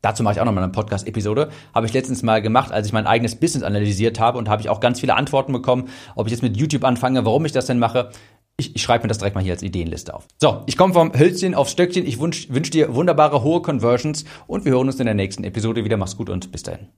Dazu 0.00 0.22
mache 0.22 0.34
ich 0.34 0.40
auch 0.40 0.46
nochmal 0.46 0.64
eine 0.64 0.72
Podcast-Episode. 0.72 1.50
Habe 1.74 1.84
ich 1.84 1.92
letztens 1.92 2.22
mal 2.22 2.40
gemacht, 2.40 2.72
als 2.72 2.86
ich 2.86 2.94
mein 2.94 3.06
eigenes 3.06 3.34
Business 3.36 3.62
analysiert 3.62 4.20
habe 4.20 4.38
und 4.38 4.48
habe 4.48 4.62
ich 4.62 4.70
auch 4.70 4.80
ganz 4.80 5.00
viele 5.00 5.16
Antworten 5.16 5.52
bekommen, 5.52 5.88
ob 6.14 6.26
ich 6.26 6.32
jetzt 6.32 6.42
mit 6.42 6.56
YouTube 6.56 6.84
anfange, 6.84 7.26
warum 7.26 7.44
ich 7.44 7.52
das 7.52 7.66
denn 7.66 7.78
mache 7.78 8.10
Ich, 8.58 8.74
ich 8.74 8.82
schreibe 8.82 9.04
mir 9.04 9.08
das 9.08 9.18
direkt 9.18 9.34
mal 9.34 9.44
hier 9.44 9.52
als 9.52 9.62
Ideenliste 9.62 10.14
auf. 10.14 10.26
So, 10.40 10.62
ich 10.66 10.78
komme 10.78 10.94
vom 10.94 11.12
Hölzchen 11.12 11.54
aufs 11.54 11.72
Stöckchen. 11.72 12.06
Ich 12.06 12.18
wünsche 12.18 12.54
wünsch 12.54 12.70
dir 12.70 12.94
wunderbare 12.94 13.42
hohe 13.42 13.60
Conversions 13.60 14.24
und 14.46 14.64
wir 14.64 14.72
hören 14.72 14.86
uns 14.86 14.98
in 14.98 15.04
der 15.04 15.14
nächsten 15.14 15.44
Episode 15.44 15.84
wieder. 15.84 15.98
Mach's 15.98 16.16
gut 16.16 16.30
und 16.30 16.50
bis 16.52 16.62
dahin. 16.62 16.88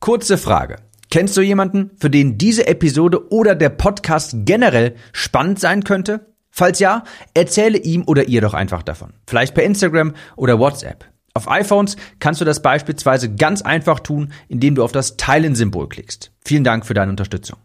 Kurze 0.00 0.38
Frage. 0.38 0.76
Kennst 1.10 1.36
du 1.36 1.42
jemanden, 1.42 1.90
für 1.98 2.08
den 2.08 2.38
diese 2.38 2.66
Episode 2.66 3.30
oder 3.30 3.54
der 3.54 3.68
Podcast 3.68 4.34
generell 4.46 4.96
spannend 5.12 5.60
sein 5.60 5.84
könnte? 5.84 6.32
Falls 6.50 6.78
ja, 6.78 7.04
erzähle 7.34 7.76
ihm 7.76 8.04
oder 8.06 8.28
ihr 8.28 8.40
doch 8.40 8.54
einfach 8.54 8.82
davon. 8.82 9.12
Vielleicht 9.26 9.54
per 9.54 9.64
Instagram 9.64 10.14
oder 10.36 10.58
WhatsApp. 10.58 11.04
Auf 11.34 11.50
iPhones 11.50 11.96
kannst 12.20 12.40
du 12.40 12.46
das 12.46 12.62
beispielsweise 12.62 13.34
ganz 13.34 13.60
einfach 13.60 14.00
tun, 14.00 14.32
indem 14.48 14.74
du 14.74 14.82
auf 14.82 14.92
das 14.92 15.18
Teilen-Symbol 15.18 15.88
klickst. 15.90 16.32
Vielen 16.44 16.64
Dank 16.64 16.86
für 16.86 16.94
deine 16.94 17.10
Unterstützung. 17.10 17.58